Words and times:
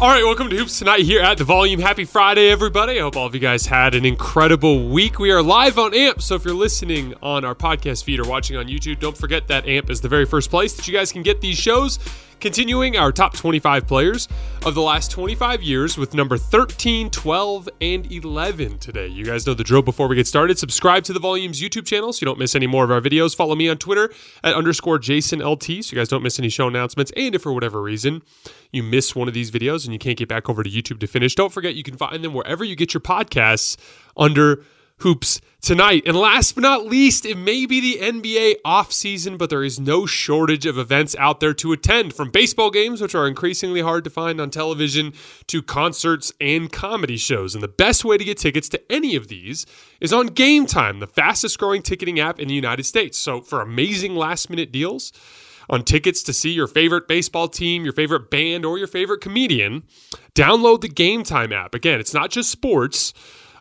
All 0.00 0.10
right, 0.10 0.24
welcome 0.24 0.50
to 0.50 0.56
Hoops 0.56 0.80
Tonight 0.80 1.02
here 1.02 1.20
at 1.20 1.38
the 1.38 1.44
Volume. 1.44 1.78
Happy 1.78 2.04
Friday, 2.04 2.50
everybody. 2.50 2.98
I 2.98 3.02
hope 3.02 3.16
all 3.16 3.26
of 3.26 3.34
you 3.34 3.40
guys 3.40 3.64
had 3.64 3.94
an 3.94 4.04
incredible 4.04 4.88
week. 4.88 5.20
We 5.20 5.30
are 5.30 5.40
live 5.40 5.78
on 5.78 5.94
AMP, 5.94 6.20
so 6.20 6.34
if 6.34 6.44
you're 6.44 6.52
listening 6.52 7.14
on 7.22 7.44
our 7.44 7.54
podcast 7.54 8.02
feed 8.02 8.18
or 8.18 8.28
watching 8.28 8.56
on 8.56 8.66
YouTube, 8.66 8.98
don't 8.98 9.16
forget 9.16 9.46
that 9.48 9.68
AMP 9.68 9.88
is 9.88 10.00
the 10.00 10.08
very 10.08 10.26
first 10.26 10.50
place 10.50 10.74
that 10.74 10.88
you 10.88 10.92
guys 10.92 11.12
can 11.12 11.22
get 11.22 11.40
these 11.40 11.56
shows. 11.56 12.00
Continuing 12.40 12.96
our 12.98 13.10
top 13.12 13.34
25 13.34 13.86
players 13.86 14.28
of 14.66 14.74
the 14.74 14.82
last 14.82 15.10
25 15.12 15.62
years 15.62 15.96
with 15.96 16.12
number 16.12 16.36
13, 16.36 17.08
12, 17.08 17.68
and 17.80 18.12
11 18.12 18.78
today. 18.78 19.06
You 19.06 19.24
guys 19.24 19.46
know 19.46 19.54
the 19.54 19.64
drill 19.64 19.80
before 19.80 20.08
we 20.08 20.16
get 20.16 20.26
started. 20.26 20.58
Subscribe 20.58 21.04
to 21.04 21.14
the 21.14 21.20
Volumes 21.20 21.62
YouTube 21.62 21.86
channel 21.86 22.12
so 22.12 22.18
you 22.20 22.26
don't 22.26 22.38
miss 22.38 22.54
any 22.54 22.66
more 22.66 22.84
of 22.84 22.90
our 22.90 23.00
videos. 23.00 23.34
Follow 23.34 23.54
me 23.54 23.68
on 23.68 23.78
Twitter 23.78 24.12
at 24.42 24.52
underscore 24.52 24.98
JasonLT 24.98 25.84
so 25.84 25.94
you 25.94 25.98
guys 25.98 26.08
don't 26.08 26.22
miss 26.22 26.38
any 26.38 26.50
show 26.50 26.68
announcements. 26.68 27.12
And 27.16 27.34
if 27.34 27.42
for 27.42 27.52
whatever 27.52 27.80
reason 27.80 28.20
you 28.74 28.82
miss 28.82 29.14
one 29.14 29.28
of 29.28 29.34
these 29.34 29.50
videos 29.50 29.84
and 29.84 29.92
you 29.92 29.98
can't 29.98 30.18
get 30.18 30.28
back 30.28 30.48
over 30.48 30.62
to 30.62 30.70
YouTube 30.70 31.00
to 31.00 31.06
finish, 31.06 31.34
don't 31.34 31.52
forget 31.52 31.74
you 31.74 31.82
can 31.82 31.96
find 31.96 32.24
them 32.24 32.34
wherever 32.34 32.64
you 32.64 32.76
get 32.76 32.94
your 32.94 33.00
podcasts 33.00 33.76
under 34.16 34.64
hoops 34.98 35.40
tonight. 35.60 36.04
And 36.06 36.16
last 36.16 36.54
but 36.54 36.62
not 36.62 36.86
least, 36.86 37.26
it 37.26 37.36
may 37.36 37.66
be 37.66 37.80
the 37.80 37.98
NBA 38.00 38.56
offseason, 38.64 39.38
but 39.38 39.50
there 39.50 39.64
is 39.64 39.80
no 39.80 40.06
shortage 40.06 40.66
of 40.66 40.78
events 40.78 41.16
out 41.18 41.40
there 41.40 41.54
to 41.54 41.72
attend 41.72 42.14
from 42.14 42.30
baseball 42.30 42.70
games, 42.70 43.00
which 43.00 43.14
are 43.14 43.26
increasingly 43.26 43.80
hard 43.80 44.04
to 44.04 44.10
find 44.10 44.40
on 44.40 44.50
television, 44.50 45.12
to 45.48 45.62
concerts 45.62 46.32
and 46.40 46.70
comedy 46.70 47.16
shows. 47.16 47.54
And 47.54 47.62
the 47.62 47.68
best 47.68 48.04
way 48.04 48.18
to 48.18 48.24
get 48.24 48.38
tickets 48.38 48.68
to 48.70 48.92
any 48.92 49.16
of 49.16 49.28
these 49.28 49.66
is 50.00 50.12
on 50.12 50.28
Game 50.28 50.66
Time, 50.66 51.00
the 51.00 51.06
fastest 51.06 51.58
growing 51.58 51.82
ticketing 51.82 52.20
app 52.20 52.38
in 52.38 52.48
the 52.48 52.54
United 52.54 52.84
States. 52.84 53.18
So 53.18 53.40
for 53.40 53.60
amazing 53.60 54.14
last 54.14 54.48
minute 54.48 54.70
deals, 54.70 55.12
on 55.68 55.84
tickets 55.84 56.22
to 56.24 56.32
see 56.32 56.50
your 56.50 56.66
favorite 56.66 57.08
baseball 57.08 57.48
team, 57.48 57.84
your 57.84 57.92
favorite 57.92 58.30
band, 58.30 58.64
or 58.64 58.78
your 58.78 58.86
favorite 58.86 59.20
comedian, 59.20 59.84
download 60.34 60.80
the 60.80 60.88
Game 60.88 61.22
Time 61.22 61.52
app. 61.52 61.74
Again, 61.74 62.00
it's 62.00 62.14
not 62.14 62.30
just 62.30 62.50
sports. 62.50 63.12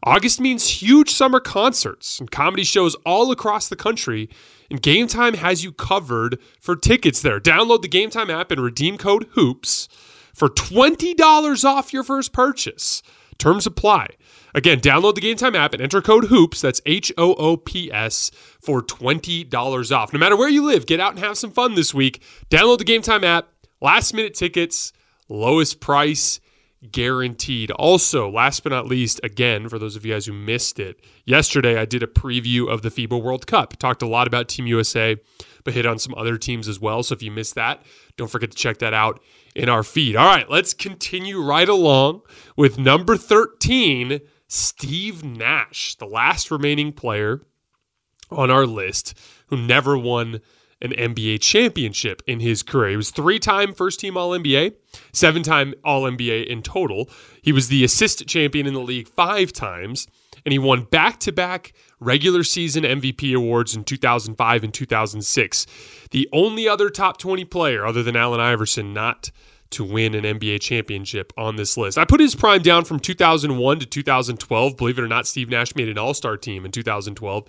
August 0.05 0.41
means 0.41 0.81
huge 0.81 1.09
summer 1.09 1.39
concerts 1.39 2.19
and 2.19 2.29
comedy 2.29 2.63
shows 2.63 2.95
all 3.05 3.31
across 3.31 3.69
the 3.69 3.75
country, 3.75 4.29
and 4.69 4.81
Game 4.81 5.07
Time 5.07 5.35
has 5.35 5.63
you 5.63 5.71
covered 5.71 6.39
for 6.59 6.75
tickets 6.75 7.21
there. 7.21 7.39
Download 7.39 7.81
the 7.81 7.87
Game 7.87 8.09
Time 8.09 8.29
app 8.29 8.51
and 8.51 8.61
redeem 8.61 8.97
code 8.97 9.27
HOOPS 9.31 9.87
for 10.33 10.49
$20 10.49 11.63
off 11.63 11.93
your 11.93 12.03
first 12.03 12.33
purchase. 12.33 13.01
Terms 13.37 13.65
apply. 13.65 14.07
Again, 14.55 14.79
download 14.79 15.15
the 15.15 15.21
Game 15.21 15.37
Time 15.37 15.55
app 15.55 15.73
and 15.73 15.81
enter 15.81 16.01
code 16.01 16.25
HOOPS, 16.25 16.61
that's 16.61 16.81
H 16.85 17.11
O 17.17 17.33
O 17.35 17.57
P 17.57 17.91
S, 17.91 18.29
for 18.61 18.81
$20 18.81 19.95
off. 19.95 20.13
No 20.13 20.19
matter 20.19 20.37
where 20.37 20.49
you 20.49 20.63
live, 20.63 20.85
get 20.85 20.99
out 20.99 21.11
and 21.11 21.19
have 21.19 21.37
some 21.37 21.51
fun 21.51 21.75
this 21.75 21.93
week. 21.93 22.21
Download 22.49 22.77
the 22.77 22.83
Game 22.83 23.01
Time 23.01 23.23
app, 23.23 23.49
last 23.81 24.13
minute 24.13 24.35
tickets, 24.35 24.93
lowest 25.27 25.79
price 25.79 26.39
guaranteed. 26.91 27.71
Also, 27.71 28.29
last 28.29 28.63
but 28.63 28.71
not 28.71 28.87
least, 28.87 29.19
again, 29.23 29.69
for 29.69 29.79
those 29.79 29.95
of 29.95 30.05
you 30.05 30.13
guys 30.13 30.25
who 30.25 30.33
missed 30.33 30.79
it, 30.79 30.99
yesterday 31.25 31.79
I 31.79 31.85
did 31.85 32.03
a 32.03 32.07
preview 32.07 32.69
of 32.69 32.81
the 32.81 32.89
FIBA 32.89 33.21
World 33.21 33.47
Cup. 33.47 33.77
Talked 33.77 34.01
a 34.01 34.07
lot 34.07 34.27
about 34.27 34.49
Team 34.49 34.67
USA, 34.67 35.15
but 35.63 35.73
hit 35.73 35.85
on 35.85 35.99
some 35.99 36.13
other 36.15 36.37
teams 36.37 36.67
as 36.67 36.79
well. 36.79 37.03
So 37.03 37.13
if 37.13 37.23
you 37.23 37.31
missed 37.31 37.55
that, 37.55 37.83
don't 38.17 38.29
forget 38.29 38.51
to 38.51 38.57
check 38.57 38.79
that 38.79 38.93
out 38.93 39.21
in 39.55 39.69
our 39.69 39.83
feed. 39.83 40.15
All 40.15 40.25
right, 40.25 40.49
let's 40.49 40.73
continue 40.73 41.41
right 41.41 41.69
along 41.69 42.21
with 42.57 42.77
number 42.77 43.17
13, 43.17 44.19
Steve 44.47 45.23
Nash, 45.23 45.95
the 45.95 46.05
last 46.05 46.51
remaining 46.51 46.91
player 46.91 47.41
on 48.29 48.49
our 48.49 48.65
list 48.65 49.17
who 49.47 49.57
never 49.57 49.97
won 49.97 50.41
an 50.81 50.91
NBA 50.91 51.39
championship 51.39 52.21
in 52.27 52.41
his 52.41 52.61
career. 52.61 52.91
He 52.91 52.97
was 52.97 53.09
three 53.09 53.39
time 53.39 53.73
first 53.73 53.99
team 53.99 54.17
All 54.17 54.31
NBA, 54.31 54.75
seven 55.13 55.41
time 55.41 55.73
All 55.83 56.03
NBA 56.03 56.47
in 56.47 56.61
total. 56.61 57.09
He 57.41 57.51
was 57.51 57.69
the 57.69 57.83
assist 57.83 58.27
champion 58.27 58.67
in 58.67 58.73
the 58.73 58.81
league 58.81 59.07
five 59.07 59.53
times, 59.53 60.07
and 60.45 60.51
he 60.51 60.59
won 60.59 60.83
back 60.83 61.19
to 61.21 61.31
back 61.31 61.73
regular 62.03 62.43
season 62.43 62.83
MVP 62.83 63.35
awards 63.35 63.75
in 63.75 63.83
2005 63.83 64.63
and 64.63 64.73
2006. 64.73 65.65
The 66.11 66.29
only 66.31 66.67
other 66.67 66.89
top 66.89 67.17
20 67.17 67.45
player 67.45 67.85
other 67.85 68.03
than 68.03 68.15
Allen 68.15 68.39
Iverson 68.39 68.93
not 68.93 69.31
to 69.71 69.83
win 69.83 70.13
an 70.13 70.23
NBA 70.23 70.61
championship 70.61 71.33
on 71.37 71.55
this 71.55 71.75
list. 71.77 71.97
I 71.97 72.05
put 72.05 72.19
his 72.19 72.35
prime 72.35 72.61
down 72.61 72.85
from 72.85 72.99
2001 72.99 73.79
to 73.79 73.85
2012. 73.85 74.77
Believe 74.77 74.99
it 74.99 75.03
or 75.03 75.07
not, 75.07 75.27
Steve 75.27 75.49
Nash 75.49 75.75
made 75.75 75.89
an 75.89 75.97
all 75.97 76.13
star 76.13 76.37
team 76.37 76.65
in 76.65 76.71
2012. 76.71 77.47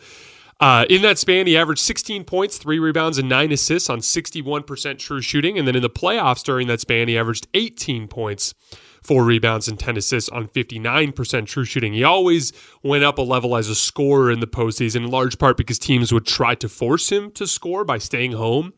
Uh, 0.60 0.86
in 0.88 1.02
that 1.02 1.18
span, 1.18 1.46
he 1.46 1.56
averaged 1.56 1.82
16 1.82 2.24
points, 2.24 2.58
three 2.58 2.78
rebounds, 2.78 3.18
and 3.18 3.28
nine 3.28 3.52
assists 3.52 3.90
on 3.90 3.98
61% 3.98 4.98
true 4.98 5.20
shooting. 5.20 5.58
And 5.58 5.66
then 5.66 5.76
in 5.76 5.82
the 5.82 5.90
playoffs 5.90 6.42
during 6.42 6.68
that 6.68 6.80
span, 6.80 7.08
he 7.08 7.18
averaged 7.18 7.48
18 7.54 8.08
points, 8.08 8.54
four 9.04 9.24
rebounds, 9.24 9.68
and 9.68 9.78
10 9.78 9.96
assists 9.96 10.30
on 10.30 10.48
59% 10.48 11.46
true 11.46 11.64
shooting. 11.64 11.92
He 11.92 12.02
always 12.02 12.52
went 12.82 13.04
up 13.04 13.18
a 13.18 13.22
level 13.22 13.56
as 13.56 13.68
a 13.68 13.74
scorer 13.74 14.30
in 14.30 14.40
the 14.40 14.46
postseason, 14.46 14.96
in 14.96 15.10
large 15.10 15.38
part 15.38 15.56
because 15.56 15.78
teams 15.78 16.12
would 16.12 16.26
try 16.26 16.54
to 16.56 16.68
force 16.68 17.10
him 17.12 17.30
to 17.32 17.46
score 17.46 17.84
by 17.84 17.98
staying 17.98 18.32
home 18.32 18.72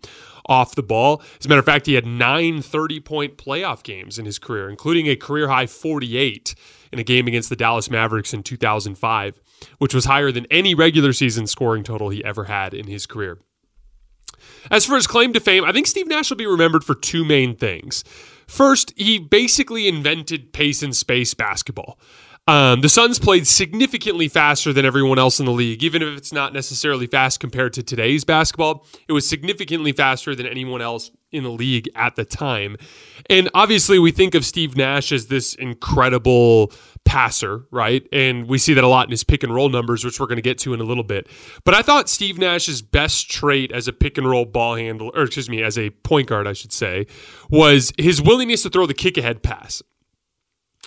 off 0.47 0.75
the 0.75 0.83
ball. 0.83 1.23
As 1.41 1.47
a 1.47 1.49
matter 1.49 1.61
of 1.61 1.65
fact, 1.65 1.87
he 1.87 1.95
had 1.95 2.07
nine 2.07 2.63
30 2.63 3.01
point 3.01 3.37
playoff 3.39 3.83
games 3.83 4.19
in 4.19 4.27
his 4.27 4.39
career, 4.39 4.69
including 4.69 5.09
a 5.09 5.17
career 5.17 5.49
high 5.49 5.67
48 5.67 6.55
in 6.93 6.99
a 6.99 7.05
game 7.05 7.27
against 7.27 7.49
the 7.49 7.57
Dallas 7.57 7.91
Mavericks 7.91 8.35
in 8.35 8.43
2005 8.43 9.41
which 9.79 9.95
was 9.95 10.05
higher 10.05 10.33
than 10.33 10.47
any 10.51 10.75
regular 10.75 11.13
season 11.13 11.47
scoring 11.47 11.83
total 11.83 12.11
he 12.11 12.25
ever 12.25 12.45
had 12.45 12.75
in 12.75 12.87
his 12.87 13.07
career. 13.07 13.39
As 14.71 14.85
for 14.85 14.97
his 14.97 15.07
claim 15.07 15.33
to 15.33 15.41
fame, 15.41 15.65
I 15.65 15.73
think 15.73 15.87
Steve 15.87 16.09
Nash 16.09 16.31
will 16.31 16.37
be 16.37 16.47
remembered 16.47 16.85
for 16.85 16.95
two 16.95 17.25
main 17.25 17.57
things. 17.57 18.05
First, 18.47 18.93
he 18.97 19.19
basically 19.19 19.89
invented 19.89 20.53
pace 20.53 20.83
and 20.83 20.95
space 20.95 21.35
basketball. 21.35 21.99
Um, 22.49 22.81
the 22.81 22.89
Suns 22.89 23.19
played 23.19 23.47
significantly 23.47 24.29
faster 24.29 24.73
than 24.73 24.85
everyone 24.85 25.19
else 25.19 25.41
in 25.41 25.47
the 25.47 25.53
league, 25.53 25.83
even 25.83 26.01
if 26.01 26.17
it's 26.17 26.33
not 26.33 26.53
necessarily 26.53 27.09
fast 27.09 27.41
compared 27.41 27.73
to 27.73 27.83
today's 27.83 28.25
basketball. 28.25 28.87
It 29.09 29.13
was 29.13 29.29
significantly 29.29 29.91
faster 29.91 30.35
than 30.37 30.47
anyone 30.47 30.81
else 30.81 31.11
in 31.33 31.43
the 31.43 31.51
league 31.51 31.89
at 31.95 32.17
the 32.17 32.25
time. 32.25 32.77
And 33.29 33.51
obviously, 33.55 33.99
we 33.99 34.11
think 34.11 34.35
of 34.35 34.45
Steve 34.45 34.77
Nash 34.77 35.13
as 35.13 35.27
this 35.27 35.55
incredible 35.55 36.73
passer, 37.05 37.65
right? 37.71 38.07
And 38.13 38.49
we 38.49 38.59
see 38.59 38.75
that 38.75 38.85
a 38.85 38.89
lot 38.89 39.07
in 39.07 39.11
his 39.11 39.25
pick 39.25 39.43
and 39.43 39.55
roll 39.55 39.69
numbers, 39.69 40.05
which 40.05 40.19
we're 40.19 40.27
going 40.27 40.37
to 40.37 40.43
get 40.43 40.59
to 40.59 40.75
in 40.75 40.81
a 40.81 40.85
little 40.85 41.05
bit. 41.05 41.29
But 41.65 41.75
I 41.75 41.83
thought 41.83 42.09
Steve 42.09 42.39
Nash's 42.39 42.83
best 42.83 43.31
trait 43.31 43.73
as 43.73 43.89
a 43.89 43.93
pick 43.93 44.19
and 44.19 44.29
roll 44.29 44.45
ball 44.45 44.77
handler, 44.77 45.11
or 45.15 45.23
excuse 45.23 45.49
me, 45.49 45.63
as 45.63 45.79
a 45.79 45.91
point 45.91 46.29
guard, 46.29 46.47
I 46.47 46.53
should 46.53 46.73
say, 46.73 47.07
was 47.51 47.93
his 47.99 48.21
willingness 48.21 48.63
to 48.65 48.71
throw 48.71 48.87
the 48.87 48.95
kick 48.95 49.17
ahead 49.17 49.43
pass. 49.43 49.83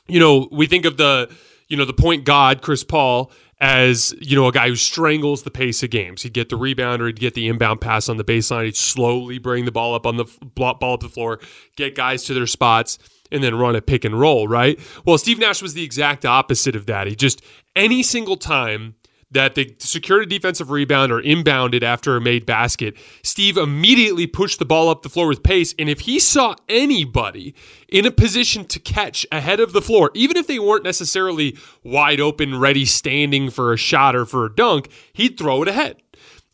You 0.07 0.19
know, 0.19 0.47
we 0.51 0.68
think 0.68 0.85
of 0.85 0.97
the 0.97 1.30
you 1.69 1.77
know, 1.77 1.85
the 1.85 1.94
point 1.94 2.25
god, 2.25 2.62
Chris 2.62 2.83
Paul, 2.83 3.31
as, 3.59 4.13
you 4.21 4.35
know, 4.35 4.47
a 4.47 4.51
guy 4.51 4.69
who 4.69 4.75
strangles 4.75 5.44
the 5.44 5.51
pace 5.51 5.83
of 5.83 5.89
games. 5.89 6.23
He'd 6.23 6.33
get 6.33 6.50
the 6.50 6.56
rebound 6.56 7.01
or 7.01 7.07
he'd 7.07 7.19
get 7.19 7.33
the 7.33 7.47
inbound 7.47 7.81
pass 7.81 8.07
on 8.07 8.17
the 8.17 8.23
baseline. 8.23 8.65
He'd 8.65 8.77
slowly 8.77 9.38
bring 9.38 9.65
the 9.65 9.71
ball 9.71 9.95
up 9.95 10.06
on 10.06 10.17
the 10.17 10.25
ball 10.56 10.94
up 10.94 11.00
the 11.01 11.09
floor, 11.09 11.39
get 11.75 11.95
guys 11.95 12.23
to 12.25 12.33
their 12.33 12.47
spots, 12.47 12.97
and 13.31 13.44
then 13.44 13.56
run 13.56 13.75
a 13.75 13.81
pick 13.81 14.06
and 14.06 14.19
roll, 14.19 14.47
right? 14.47 14.79
Well, 15.06 15.17
Steve 15.17 15.39
Nash 15.39 15.61
was 15.61 15.73
the 15.73 15.83
exact 15.83 16.25
opposite 16.25 16.75
of 16.75 16.85
that. 16.85 17.07
He 17.07 17.15
just, 17.15 17.41
any 17.75 18.01
single 18.01 18.38
time 18.38 18.95
that 19.31 19.56
they 19.56 19.76
secured 19.80 20.24
a 20.24 20.26
defensive 20.26 20.72
rebound 20.72 21.12
or 21.12 21.22
inbounded 21.22 21.84
after 21.84 22.16
a 22.16 22.22
made 22.22 22.46
basket, 22.46 22.96
Steve 23.24 23.58
immediately 23.58 24.26
pushed 24.26 24.60
the 24.60 24.66
ball 24.66 24.90
up 24.90 25.04
the 25.04 25.10
floor 25.10 25.28
with 25.28 25.44
pace. 25.44 25.76
And 25.78 25.90
if 25.90 26.02
he 26.02 26.20
saw 26.20 26.56
anybody 26.68 27.54
in 27.88 28.06
a 28.06 28.12
position 28.12 28.66
to 28.66 28.80
catch 28.80 29.26
ahead 29.31 29.60
of 29.60 29.74
the 29.74 29.81
floor, 29.81 30.12
even 30.14 30.38
if 30.38 30.48
they 30.48 30.60
weren't 30.60 30.84
necessarily 30.84 31.58
wide 31.84 32.20
open, 32.20 32.60
ready, 32.60 32.86
standing 32.86 33.50
for 33.50 33.72
a 33.74 33.78
shot 33.78 34.16
or 34.16 34.26
for 34.26 34.46
a 34.46 34.56
dunk, 34.56 34.90
he'd 35.14 35.38
throw 35.38 35.62
it 35.62 35.68
ahead. 35.68 35.98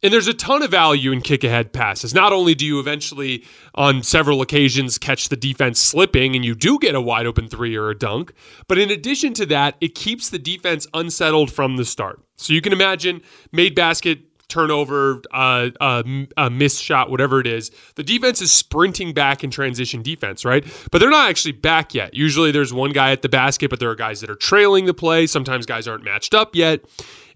And 0.05 0.13
there's 0.13 0.27
a 0.27 0.35
ton 0.35 0.61
of 0.61 0.69
value 0.69 1.11
in 1.11 1.21
kick 1.21 1.43
ahead 1.43 1.73
passes. 1.73 2.13
Not 2.13 2.31
only 2.31 2.53
do 2.53 2.63
you 2.63 2.79
eventually, 2.79 3.43
on 3.73 4.03
several 4.03 4.39
occasions, 4.39 4.99
catch 4.99 5.29
the 5.29 5.35
defense 5.35 5.79
slipping 5.79 6.35
and 6.35 6.45
you 6.45 6.53
do 6.53 6.77
get 6.77 6.93
a 6.93 7.01
wide 7.01 7.25
open 7.25 7.47
three 7.47 7.75
or 7.75 7.89
a 7.89 7.97
dunk, 7.97 8.31
but 8.67 8.77
in 8.77 8.91
addition 8.91 9.33
to 9.33 9.47
that, 9.47 9.77
it 9.81 9.95
keeps 9.95 10.29
the 10.29 10.37
defense 10.37 10.85
unsettled 10.93 11.51
from 11.51 11.77
the 11.77 11.85
start. 11.85 12.21
So 12.35 12.53
you 12.53 12.61
can 12.61 12.71
imagine 12.71 13.23
made 13.51 13.73
basket, 13.73 14.19
turnover, 14.47 15.23
uh, 15.33 15.71
uh, 15.81 16.03
a 16.37 16.51
missed 16.51 16.83
shot, 16.83 17.09
whatever 17.09 17.39
it 17.39 17.47
is, 17.47 17.71
the 17.95 18.03
defense 18.03 18.43
is 18.43 18.51
sprinting 18.51 19.11
back 19.11 19.43
in 19.43 19.49
transition 19.49 20.03
defense, 20.03 20.45
right? 20.45 20.63
But 20.91 20.99
they're 20.99 21.09
not 21.09 21.31
actually 21.31 21.53
back 21.53 21.95
yet. 21.95 22.13
Usually 22.13 22.51
there's 22.51 22.71
one 22.71 22.91
guy 22.91 23.11
at 23.11 23.23
the 23.23 23.29
basket, 23.29 23.71
but 23.71 23.79
there 23.79 23.89
are 23.89 23.95
guys 23.95 24.21
that 24.21 24.29
are 24.29 24.35
trailing 24.35 24.85
the 24.85 24.93
play. 24.93 25.25
Sometimes 25.25 25.65
guys 25.65 25.87
aren't 25.87 26.03
matched 26.03 26.35
up 26.35 26.55
yet. 26.55 26.85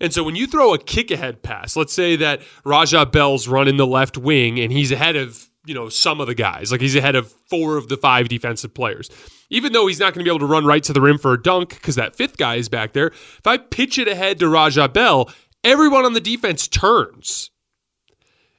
And 0.02 0.14
so 0.14 0.24
when 0.24 0.36
you 0.36 0.48
throw 0.48 0.74
a 0.74 0.78
kick 0.78 1.12
ahead 1.12 1.44
pass, 1.44 1.76
let's 1.76 1.94
say 1.94 2.16
that 2.18 2.42
Raja 2.64 3.06
Bell's 3.06 3.48
running 3.48 3.78
the 3.78 3.88
left 3.88 4.18
wing 4.18 4.60
and 4.60 4.72
he's 4.72 4.92
ahead 4.92 5.16
of, 5.16 5.50
you 5.66 5.74
know, 5.74 5.90
some 5.90 6.22
of 6.22 6.28
the 6.28 6.36
guys, 6.36 6.72
like 6.72 6.82
he's 6.82 6.96
ahead 6.96 7.16
of 7.16 7.32
four 7.50 7.78
of 7.78 7.90
the 7.90 7.98
five 7.98 8.30
defensive 8.30 8.74
players. 8.74 9.10
Even 9.50 9.74
though 9.74 9.88
he's 9.88 10.00
not 10.00 10.14
going 10.14 10.24
to 10.24 10.30
be 10.30 10.30
able 10.30 10.46
to 10.46 10.52
run 10.52 10.66
right 10.66 10.84
to 10.84 10.94
the 10.94 11.02
rim 11.02 11.18
for 11.18 11.34
a 11.34 11.42
dunk 11.42 11.70
because 11.70 11.96
that 11.96 12.16
fifth 12.16 12.38
guy 12.38 12.56
is 12.56 12.70
back 12.70 12.94
there, 12.94 13.08
if 13.08 13.46
I 13.46 13.58
pitch 13.58 13.98
it 13.98 14.08
ahead 14.08 14.40
to 14.40 14.48
Raja 14.48 14.88
Bell, 14.88 15.30
everyone 15.64 16.06
on 16.06 16.14
the 16.14 16.22
defense 16.22 16.68
turns. 16.68 17.52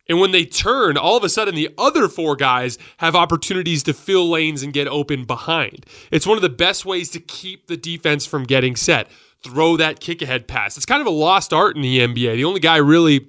And 0.09 0.19
when 0.19 0.33
they 0.33 0.45
turn, 0.45 0.97
all 0.97 1.17
of 1.17 1.23
a 1.23 1.29
sudden 1.29 1.55
the 1.55 1.71
other 1.79 2.09
four 2.09 2.35
guys 2.35 2.79
have 2.99 3.15
opportunities 3.15 3.85
to 3.85 3.95
fill 3.95 4.29
lanes 4.29 4.65
and 4.65 4.73
get 4.73 4.89
open 4.89 5.25
behind. 5.25 5.87
It's 6.11 6.27
one 6.27 6.37
of 6.37 6.43
the 6.43 6.49
best 6.49 6.85
ways 6.85 7.11
to 7.11 7.21
keep 7.21 7.69
the 7.69 7.77
defense 7.77 8.27
from 8.27 8.43
getting 8.43 8.75
set 8.75 9.09
throw 9.43 9.77
that 9.77 10.01
kick 10.01 10.23
ahead 10.23 10.49
pass. 10.49 10.77
It's 10.77 10.87
kind 10.87 11.01
of 11.01 11.07
a 11.07 11.11
lost 11.11 11.53
art 11.53 11.77
in 11.77 11.83
the 11.83 11.99
NBA. 11.99 12.37
The 12.37 12.45
only 12.45 12.61
guy 12.61 12.77
really 12.77 13.29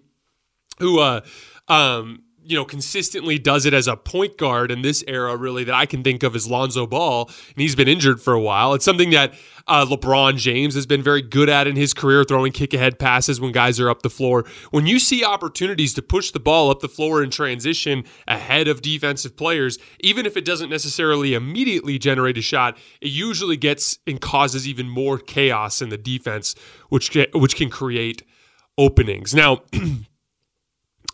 who 0.79 0.99
uh, 0.99 1.21
um, 1.67 2.23
you 2.43 2.57
know, 2.57 2.65
consistently 2.65 3.38
does 3.38 3.65
it 3.65 3.73
as 3.73 3.88
a 3.88 3.95
point 3.95 4.38
guard 4.38 4.71
in 4.71 4.81
this 4.81 5.03
era, 5.07 5.35
really, 5.35 5.63
that 5.63 5.75
I 5.75 5.85
can 5.85 6.03
think 6.03 6.23
of 6.23 6.35
is 6.35 6.49
Lonzo 6.49 6.88
Ball, 6.88 7.27
and 7.27 7.57
he's 7.57 7.75
been 7.75 7.88
injured 7.88 8.21
for 8.21 8.33
a 8.33 8.39
while. 8.39 8.73
It's 8.73 8.85
something 8.85 9.11
that 9.11 9.33
uh, 9.67 9.85
LeBron 9.85 10.38
James 10.38 10.73
has 10.75 10.85
been 10.85 11.03
very 11.03 11.21
good 11.21 11.49
at 11.49 11.67
in 11.67 11.75
his 11.75 11.93
career, 11.93 12.23
throwing 12.23 12.51
kick 12.51 12.73
ahead 12.73 12.99
passes 12.99 13.39
when 13.39 13.51
guys 13.51 13.79
are 13.79 13.89
up 13.89 14.01
the 14.01 14.09
floor. 14.09 14.45
When 14.71 14.88
you 14.88 14.99
see 14.99 15.23
opportunities 15.23 15.93
to 15.95 16.01
push 16.01 16.31
the 16.31 16.39
ball 16.39 16.69
up 16.69 16.79
the 16.79 16.89
floor 16.89 17.23
in 17.23 17.29
transition 17.29 18.03
ahead 18.27 18.67
of 18.67 18.81
defensive 18.81 19.38
players, 19.38 19.77
even 19.99 20.25
if 20.25 20.35
it 20.35 20.45
doesn't 20.45 20.69
necessarily 20.69 21.33
immediately 21.33 21.99
generate 21.99 22.38
a 22.38 22.41
shot, 22.41 22.77
it 23.01 23.09
usually 23.09 23.57
gets 23.57 23.99
and 24.07 24.19
causes 24.19 24.67
even 24.67 24.89
more 24.89 25.17
chaos 25.17 25.81
in 25.81 25.89
the 25.89 25.97
defense, 25.97 26.55
which, 26.89 27.15
which 27.33 27.55
can 27.55 27.69
create 27.69 28.23
openings. 28.77 29.35
Now, 29.35 29.61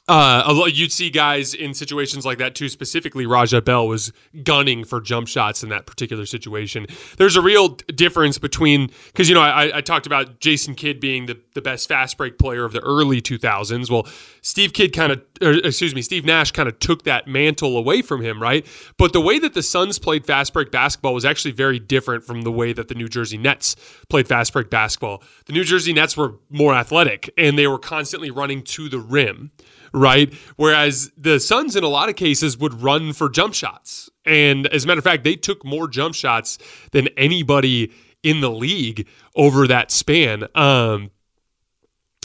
Uh, 0.09 0.63
you'd 0.71 0.92
see 0.92 1.09
guys 1.09 1.54
in 1.54 1.74
situations 1.74 2.25
like 2.25 2.38
that 2.38 2.56
too. 2.56 2.69
Specifically, 2.69 3.25
Raja 3.25 3.62
Bell 3.62 3.88
was 3.88 4.13
gunning 4.44 4.86
for 4.86 5.01
jump 5.01 5.27
shots 5.27 5.63
in 5.63 5.69
that 5.69 5.86
particular 5.86 6.25
situation. 6.25 6.88
There's 7.18 7.36
a 7.36 7.42
real 7.42 7.69
difference 7.69 8.38
between 8.38 8.89
because 9.07 9.27
you 9.27 9.36
know 9.36 9.42
I, 9.42 9.77
I, 9.77 9.81
talked 9.81 10.06
about 10.06 10.39
Jason 10.39 10.75
Kidd 10.75 11.01
being 11.01 11.25
the, 11.25 11.38
the 11.56 11.62
best 11.62 11.89
fast 11.89 12.18
break 12.18 12.38
player 12.38 12.63
of 12.63 12.71
the 12.71 12.80
early 12.80 13.21
2000s. 13.21 13.92
Well, 13.92 14.07
Steve 14.42 14.71
Kidd 14.71 14.94
kind 14.94 15.12
of, 15.12 15.21
excuse 15.42 15.94
me, 15.94 16.01
Steve 16.01 16.24
Nash 16.24 16.51
kind 16.51 16.69
of 16.69 16.80
took 16.80 17.03
that 17.03 17.27
mantle 17.27 17.77
away 17.77 18.01
from 18.01 18.21
him, 18.21 18.42
right? 18.42 18.65
But 18.98 19.12
the 19.12 19.19
way 19.19 19.39
that 19.39 19.56
the 19.56 19.62
Suns 19.62 20.00
played 20.00 20.25
fast 20.25 20.53
break 20.53 20.71
basketball 20.71 21.13
was 21.13 21.25
actually 21.25 21.51
very 21.51 21.80
different 21.80 22.24
from 22.24 22.44
the 22.44 22.51
way 22.51 22.71
that 22.71 22.88
the 22.88 22.95
New 22.95 23.10
Jersey 23.10 23.38
Nets 23.38 23.75
played 24.07 24.30
fast 24.30 24.53
break 24.53 24.69
basketball. 24.69 25.21
The 25.48 25.53
New 25.53 25.65
Jersey 25.65 25.92
Nets 25.92 26.15
were 26.15 26.36
more 26.50 26.74
athletic 26.74 27.30
and 27.38 27.60
they 27.60 27.68
were 27.68 27.80
constantly 27.80 28.31
running 28.31 28.63
to 28.63 28.88
the 28.88 29.00
rim 29.00 29.51
right? 29.97 30.33
Whereas 30.55 31.11
the 31.17 31.39
Suns, 31.39 31.75
in 31.75 31.83
a 31.83 31.89
lot 31.89 32.09
of 32.09 32.15
cases, 32.15 32.57
would 32.57 32.81
run 32.81 33.13
for 33.13 33.29
jump 33.29 33.53
shots. 33.53 34.09
And 34.25 34.67
as 34.67 34.83
a 34.83 34.88
matter 34.88 34.99
of 34.99 35.03
fact, 35.03 35.23
they 35.23 35.35
took 35.35 35.65
more 35.65 35.88
jump 35.88 36.15
shots 36.15 36.57
than 36.91 37.07
anybody 37.17 37.91
in 38.23 38.41
the 38.41 38.51
league 38.51 39.07
over 39.35 39.67
that 39.67 39.91
span. 39.91 40.47
Um, 40.55 41.11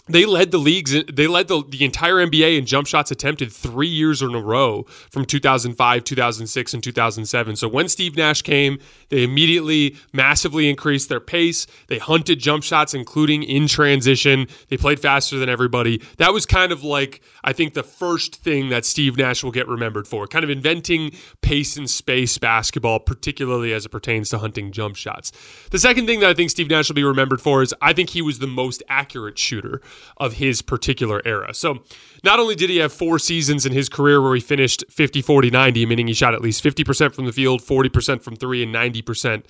they 0.09 0.27
led 0.27 0.51
the 0.51 0.59
leagues 0.59 0.97
they 1.13 1.27
led 1.27 1.49
the, 1.49 1.63
the 1.69 1.85
entire 1.85 2.17
nba 2.27 2.59
in 2.59 2.67
jump 2.67 2.87
shots 2.87 3.11
attempted 3.11 3.53
three 3.53 3.89
years 3.89 4.21
in 4.21 4.35
a 4.35 4.41
row 4.41 4.83
from 5.11 5.25
2005 5.25 6.05
2006 6.05 6.75
and 6.75 6.83
2007 6.83 7.57
so 7.57 7.69
when 7.69 7.89
steve 7.89 8.17
nash 8.17 8.43
came 8.43 8.79
they 9.13 9.23
immediately 9.25 9.97
massively 10.15 10.71
increased 10.71 11.11
their 11.11 11.21
pace. 11.21 11.67
They 11.89 11.99
hunted 11.99 12.39
jump 12.39 12.65
shots 12.65 12.95
including 12.95 13.43
in 13.43 13.67
transition. 13.67 14.47
They 14.69 14.79
played 14.79 15.01
faster 15.01 15.39
than 15.39 15.51
everybody. 15.51 16.01
That 16.17 16.33
was 16.33 16.47
kind 16.47 16.73
of 16.73 16.83
like 16.83 17.21
i 17.45 17.53
think 17.53 17.75
the 17.75 17.83
first 17.83 18.37
thing 18.37 18.71
that 18.71 18.85
steve 18.85 19.19
nash 19.19 19.45
will 19.45 19.51
get 19.51 19.69
remembered 19.69 20.09
for 20.09 20.27
kind 20.27 20.45
of 20.45 20.51
inventing 20.51 21.13
pace 21.43 21.77
and 21.77 21.91
space 21.91 22.39
basketball 22.39 23.01
particularly 23.01 23.73
as 23.73 23.85
it 23.85 23.91
pertains 23.91 24.31
to 24.31 24.39
hunting 24.39 24.73
jump 24.73 24.97
shots. 24.97 25.33
The 25.71 25.79
second 25.79 26.07
thing 26.07 26.21
that 26.21 26.31
i 26.31 26.35
think 26.35 26.51
steve 26.51 26.71
nash 26.71 26.89
will 26.89 26.95
be 26.95 27.05
remembered 27.05 27.43
for 27.43 27.63
is 27.63 27.75
i 27.83 27.93
think 27.93 28.11
he 28.11 28.23
was 28.23 28.39
the 28.39 28.47
most 28.47 28.83
accurate 28.89 29.39
shooter 29.39 29.83
of 30.17 30.35
his 30.35 30.63
particular 30.63 31.23
era. 31.25 31.55
So 31.55 31.83
not 32.25 32.39
only 32.39 32.55
did 32.55 32.71
he 32.71 32.79
have 32.79 32.93
four 32.93 33.19
seasons 33.19 33.67
in 33.67 33.73
his 33.73 33.89
career 33.89 34.21
where 34.23 34.35
he 34.35 34.41
finished 34.41 34.85
50, 34.89 35.23
40, 35.23 35.51
90, 35.51 35.87
meaning 35.87 36.07
he 36.07 36.15
shot 36.15 36.35
at 36.35 36.41
least 36.41 36.63
50% 36.63 37.15
from 37.15 37.27
the 37.27 37.33
field, 37.33 37.63
40% 37.63 38.23
from 38.23 38.37
three, 38.37 38.63
and 38.63 38.75
90% 38.75 39.45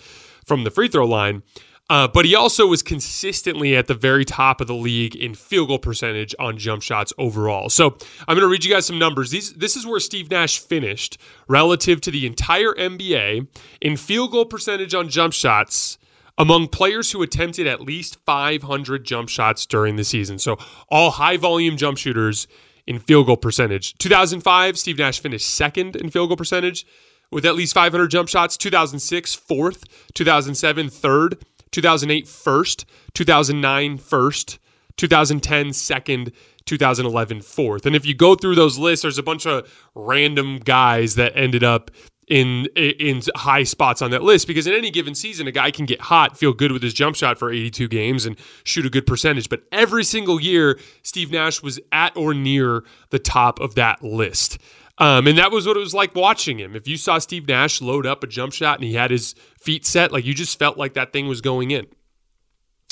from 0.44 0.64
the 0.64 0.70
free 0.70 0.88
throw 0.88 1.06
line. 1.06 1.42
Uh, 1.90 2.08
but 2.08 2.24
he 2.24 2.34
also 2.34 2.66
was 2.66 2.82
consistently 2.82 3.76
at 3.76 3.86
the 3.86 3.94
very 3.94 4.24
top 4.24 4.60
of 4.60 4.66
the 4.66 4.74
league 4.74 5.14
in 5.14 5.34
field 5.34 5.68
goal 5.68 5.78
percentage 5.78 6.34
on 6.38 6.56
jump 6.56 6.82
shots 6.82 7.12
overall. 7.18 7.68
So 7.68 7.98
I'm 8.26 8.34
going 8.34 8.40
to 8.40 8.48
read 8.48 8.64
you 8.64 8.72
guys 8.72 8.86
some 8.86 8.98
numbers. 8.98 9.30
These, 9.30 9.54
this 9.54 9.76
is 9.76 9.84
where 9.84 10.00
Steve 10.00 10.30
Nash 10.30 10.58
finished 10.58 11.18
relative 11.48 12.00
to 12.02 12.10
the 12.10 12.26
entire 12.26 12.72
NBA 12.72 13.46
in 13.82 13.96
field 13.96 14.30
goal 14.30 14.46
percentage 14.46 14.94
on 14.94 15.10
jump 15.10 15.34
shots 15.34 15.98
among 16.42 16.66
players 16.66 17.12
who 17.12 17.22
attempted 17.22 17.68
at 17.68 17.80
least 17.80 18.18
500 18.26 19.04
jump 19.04 19.28
shots 19.28 19.64
during 19.64 19.94
the 19.94 20.02
season. 20.02 20.40
So, 20.40 20.58
all 20.88 21.12
high 21.12 21.36
volume 21.36 21.76
jump 21.76 21.98
shooters 21.98 22.48
in 22.84 22.98
field 22.98 23.26
goal 23.26 23.36
percentage. 23.36 23.96
2005, 23.98 24.76
Steve 24.76 24.98
Nash 24.98 25.20
finished 25.20 25.48
second 25.48 25.94
in 25.94 26.10
field 26.10 26.30
goal 26.30 26.36
percentage 26.36 26.84
with 27.30 27.46
at 27.46 27.54
least 27.54 27.74
500 27.74 28.08
jump 28.08 28.28
shots. 28.28 28.56
2006, 28.56 29.34
fourth. 29.34 29.84
2007, 30.14 30.90
third. 30.90 31.44
2008, 31.70 32.26
first. 32.26 32.86
2009, 33.14 33.98
first. 33.98 34.58
2010, 34.96 35.72
second. 35.72 36.32
2011, 36.66 37.40
fourth. 37.40 37.86
And 37.86 37.94
if 37.94 38.04
you 38.04 38.14
go 38.14 38.34
through 38.34 38.56
those 38.56 38.78
lists, 38.78 39.02
there's 39.02 39.18
a 39.18 39.22
bunch 39.22 39.46
of 39.46 39.72
random 39.94 40.58
guys 40.58 41.14
that 41.14 41.36
ended 41.36 41.62
up 41.62 41.92
in 42.28 42.66
in 42.76 43.20
high 43.34 43.64
spots 43.64 44.00
on 44.00 44.10
that 44.12 44.22
list 44.22 44.46
because 44.46 44.66
in 44.66 44.74
any 44.74 44.90
given 44.90 45.14
season 45.14 45.46
a 45.46 45.52
guy 45.52 45.70
can 45.70 45.86
get 45.86 46.00
hot, 46.00 46.36
feel 46.36 46.52
good 46.52 46.72
with 46.72 46.82
his 46.82 46.94
jump 46.94 47.16
shot 47.16 47.38
for 47.38 47.50
82 47.50 47.88
games 47.88 48.26
and 48.26 48.36
shoot 48.64 48.86
a 48.86 48.90
good 48.90 49.06
percentage, 49.06 49.48
but 49.48 49.62
every 49.72 50.04
single 50.04 50.40
year 50.40 50.78
Steve 51.02 51.30
Nash 51.30 51.62
was 51.62 51.80
at 51.90 52.16
or 52.16 52.32
near 52.34 52.84
the 53.10 53.18
top 53.18 53.60
of 53.60 53.74
that 53.74 54.02
list. 54.02 54.58
Um, 54.98 55.26
and 55.26 55.38
that 55.38 55.50
was 55.50 55.66
what 55.66 55.76
it 55.76 55.80
was 55.80 55.94
like 55.94 56.14
watching 56.14 56.58
him. 56.58 56.76
If 56.76 56.86
you 56.86 56.96
saw 56.96 57.18
Steve 57.18 57.48
Nash 57.48 57.80
load 57.80 58.06
up 58.06 58.22
a 58.22 58.26
jump 58.26 58.52
shot 58.52 58.78
and 58.78 58.84
he 58.84 58.94
had 58.94 59.10
his 59.10 59.34
feet 59.58 59.84
set, 59.84 60.12
like 60.12 60.24
you 60.24 60.34
just 60.34 60.58
felt 60.58 60.78
like 60.78 60.94
that 60.94 61.12
thing 61.12 61.26
was 61.26 61.40
going 61.40 61.70
in. 61.70 61.86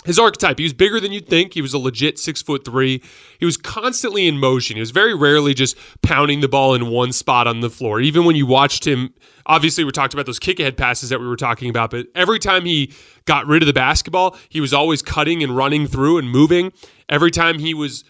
His 0.04 0.18
archetype. 0.18 0.58
He 0.58 0.64
was 0.64 0.72
bigger 0.72 0.98
than 0.98 1.12
you'd 1.12 1.28
think. 1.28 1.52
He 1.54 1.60
was 1.60 1.74
a 1.74 1.78
legit 1.78 2.18
six 2.18 2.40
foot 2.40 2.64
three. 2.64 3.02
He 3.38 3.44
was 3.44 3.56
constantly 3.56 4.26
in 4.26 4.38
motion. 4.38 4.76
He 4.76 4.80
was 4.80 4.92
very 4.92 5.14
rarely 5.14 5.52
just 5.52 5.76
pounding 6.02 6.40
the 6.40 6.48
ball 6.48 6.74
in 6.74 6.88
one 6.88 7.12
spot 7.12 7.46
on 7.46 7.60
the 7.60 7.70
floor. 7.70 8.00
Even 8.00 8.24
when 8.24 8.34
you 8.34 8.46
watched 8.46 8.86
him, 8.86 9.12
obviously 9.44 9.84
we 9.84 9.90
talked 9.90 10.14
about 10.14 10.26
those 10.26 10.38
kick 10.38 10.58
ahead 10.58 10.76
passes 10.76 11.10
that 11.10 11.20
we 11.20 11.26
were 11.26 11.36
talking 11.36 11.68
about, 11.68 11.90
but 11.90 12.06
every 12.14 12.38
time 12.38 12.64
he 12.64 12.92
got 13.26 13.46
rid 13.46 13.62
of 13.62 13.66
the 13.66 13.72
basketball, 13.74 14.36
he 14.48 14.60
was 14.60 14.72
always 14.72 15.02
cutting 15.02 15.42
and 15.42 15.54
running 15.54 15.86
through 15.86 16.16
and 16.16 16.30
moving. 16.30 16.72
Every 17.08 17.30
time 17.30 17.58
he 17.58 17.74
was 17.74 18.04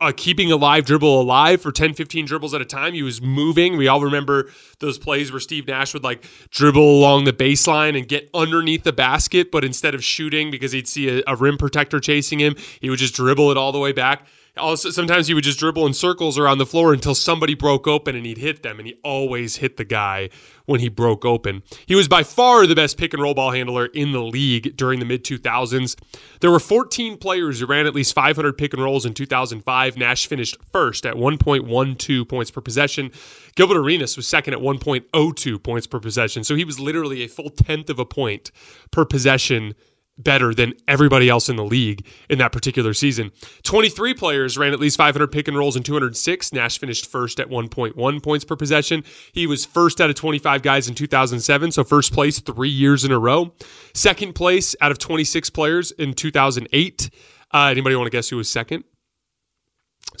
uh, 0.00 0.12
keeping 0.16 0.52
a 0.52 0.56
live 0.56 0.84
dribble 0.84 1.20
alive 1.20 1.60
for 1.60 1.72
10, 1.72 1.94
15 1.94 2.26
dribbles 2.26 2.54
at 2.54 2.60
a 2.60 2.64
time. 2.64 2.94
He 2.94 3.02
was 3.02 3.20
moving. 3.20 3.76
We 3.76 3.88
all 3.88 4.00
remember 4.00 4.50
those 4.80 4.98
plays 4.98 5.32
where 5.32 5.40
Steve 5.40 5.66
Nash 5.66 5.94
would 5.94 6.04
like 6.04 6.24
dribble 6.50 6.98
along 6.98 7.24
the 7.24 7.32
baseline 7.32 7.96
and 7.96 8.06
get 8.06 8.28
underneath 8.34 8.84
the 8.84 8.92
basket, 8.92 9.50
but 9.50 9.64
instead 9.64 9.94
of 9.94 10.04
shooting 10.04 10.50
because 10.50 10.72
he'd 10.72 10.88
see 10.88 11.18
a, 11.18 11.22
a 11.26 11.36
rim 11.36 11.58
protector 11.58 12.00
chasing 12.00 12.38
him, 12.38 12.56
he 12.80 12.90
would 12.90 12.98
just 12.98 13.14
dribble 13.14 13.50
it 13.50 13.56
all 13.56 13.72
the 13.72 13.78
way 13.78 13.92
back. 13.92 14.26
Oh, 14.58 14.68
also, 14.68 14.90
sometimes 14.90 15.26
he 15.26 15.34
would 15.34 15.44
just 15.44 15.58
dribble 15.58 15.86
in 15.86 15.94
circles 15.94 16.38
around 16.38 16.58
the 16.58 16.66
floor 16.66 16.92
until 16.92 17.14
somebody 17.14 17.54
broke 17.54 17.86
open 17.86 18.14
and 18.14 18.26
he'd 18.26 18.38
hit 18.38 18.62
them, 18.62 18.78
and 18.78 18.86
he 18.86 18.98
always 19.02 19.56
hit 19.56 19.76
the 19.76 19.84
guy 19.84 20.28
when 20.66 20.80
he 20.80 20.88
broke 20.88 21.24
open. 21.24 21.62
He 21.86 21.94
was 21.94 22.06
by 22.06 22.22
far 22.22 22.66
the 22.66 22.74
best 22.74 22.98
pick 22.98 23.14
and 23.14 23.22
roll 23.22 23.34
ball 23.34 23.50
handler 23.50 23.86
in 23.86 24.12
the 24.12 24.22
league 24.22 24.76
during 24.76 24.98
the 24.98 25.06
mid 25.06 25.24
2000s. 25.24 25.96
There 26.40 26.50
were 26.50 26.60
14 26.60 27.16
players 27.16 27.60
who 27.60 27.66
ran 27.66 27.86
at 27.86 27.94
least 27.94 28.14
500 28.14 28.58
pick 28.58 28.74
and 28.74 28.82
rolls 28.82 29.06
in 29.06 29.14
2005. 29.14 29.96
Nash 29.96 30.26
finished 30.26 30.56
first 30.70 31.06
at 31.06 31.14
1.12 31.14 32.28
points 32.28 32.50
per 32.50 32.60
possession. 32.60 33.10
Gilbert 33.56 33.78
Arenas 33.78 34.16
was 34.16 34.28
second 34.28 34.54
at 34.54 34.60
1.02 34.60 35.62
points 35.62 35.86
per 35.86 35.98
possession. 35.98 36.44
So 36.44 36.54
he 36.54 36.64
was 36.64 36.78
literally 36.78 37.22
a 37.22 37.28
full 37.28 37.50
tenth 37.50 37.88
of 37.88 37.98
a 37.98 38.04
point 38.04 38.50
per 38.90 39.04
possession 39.04 39.74
better 40.18 40.52
than 40.52 40.74
everybody 40.86 41.28
else 41.28 41.48
in 41.48 41.56
the 41.56 41.64
league 41.64 42.06
in 42.28 42.38
that 42.38 42.52
particular 42.52 42.92
season. 42.92 43.30
23 43.62 44.14
players 44.14 44.58
ran 44.58 44.72
at 44.72 44.80
least 44.80 44.96
500 44.96 45.28
pick 45.28 45.48
and 45.48 45.56
rolls 45.56 45.76
in 45.76 45.82
206. 45.82 46.52
Nash 46.52 46.78
finished 46.78 47.06
first 47.06 47.40
at 47.40 47.48
1.1 47.48 48.22
points 48.22 48.44
per 48.44 48.56
possession. 48.56 49.04
He 49.32 49.46
was 49.46 49.64
first 49.64 50.00
out 50.00 50.10
of 50.10 50.16
25 50.16 50.62
guys 50.62 50.88
in 50.88 50.94
2007, 50.94 51.72
so 51.72 51.84
first 51.84 52.12
place 52.12 52.40
three 52.40 52.68
years 52.68 53.04
in 53.04 53.12
a 53.12 53.18
row. 53.18 53.54
Second 53.94 54.34
place 54.34 54.74
out 54.80 54.90
of 54.90 54.98
26 54.98 55.50
players 55.50 55.90
in 55.92 56.14
2008. 56.14 57.10
Uh, 57.52 57.58
anybody 57.70 57.96
want 57.96 58.06
to 58.06 58.10
guess 58.10 58.28
who 58.28 58.36
was 58.36 58.48
second? 58.48 58.84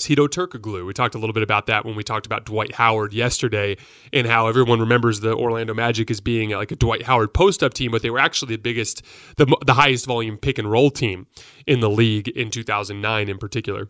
Hedo 0.06 0.28
Turkoglu. 0.28 0.86
We 0.86 0.92
talked 0.92 1.14
a 1.14 1.18
little 1.18 1.32
bit 1.32 1.42
about 1.42 1.66
that 1.66 1.84
when 1.84 1.94
we 1.94 2.02
talked 2.02 2.26
about 2.26 2.44
Dwight 2.44 2.74
Howard 2.74 3.12
yesterday 3.12 3.76
and 4.12 4.26
how 4.26 4.46
everyone 4.46 4.80
remembers 4.80 5.20
the 5.20 5.34
Orlando 5.34 5.74
Magic 5.74 6.10
as 6.10 6.20
being 6.20 6.50
like 6.50 6.70
a 6.70 6.76
Dwight 6.76 7.02
Howard 7.02 7.34
post 7.34 7.62
up 7.62 7.74
team, 7.74 7.90
but 7.90 8.02
they 8.02 8.10
were 8.10 8.18
actually 8.18 8.56
the 8.56 8.62
biggest, 8.62 9.02
the, 9.36 9.46
the 9.66 9.74
highest 9.74 10.06
volume 10.06 10.36
pick 10.36 10.58
and 10.58 10.70
roll 10.70 10.90
team 10.90 11.26
in 11.66 11.80
the 11.80 11.90
league 11.90 12.28
in 12.28 12.50
2009 12.50 13.28
in 13.28 13.38
particular. 13.38 13.88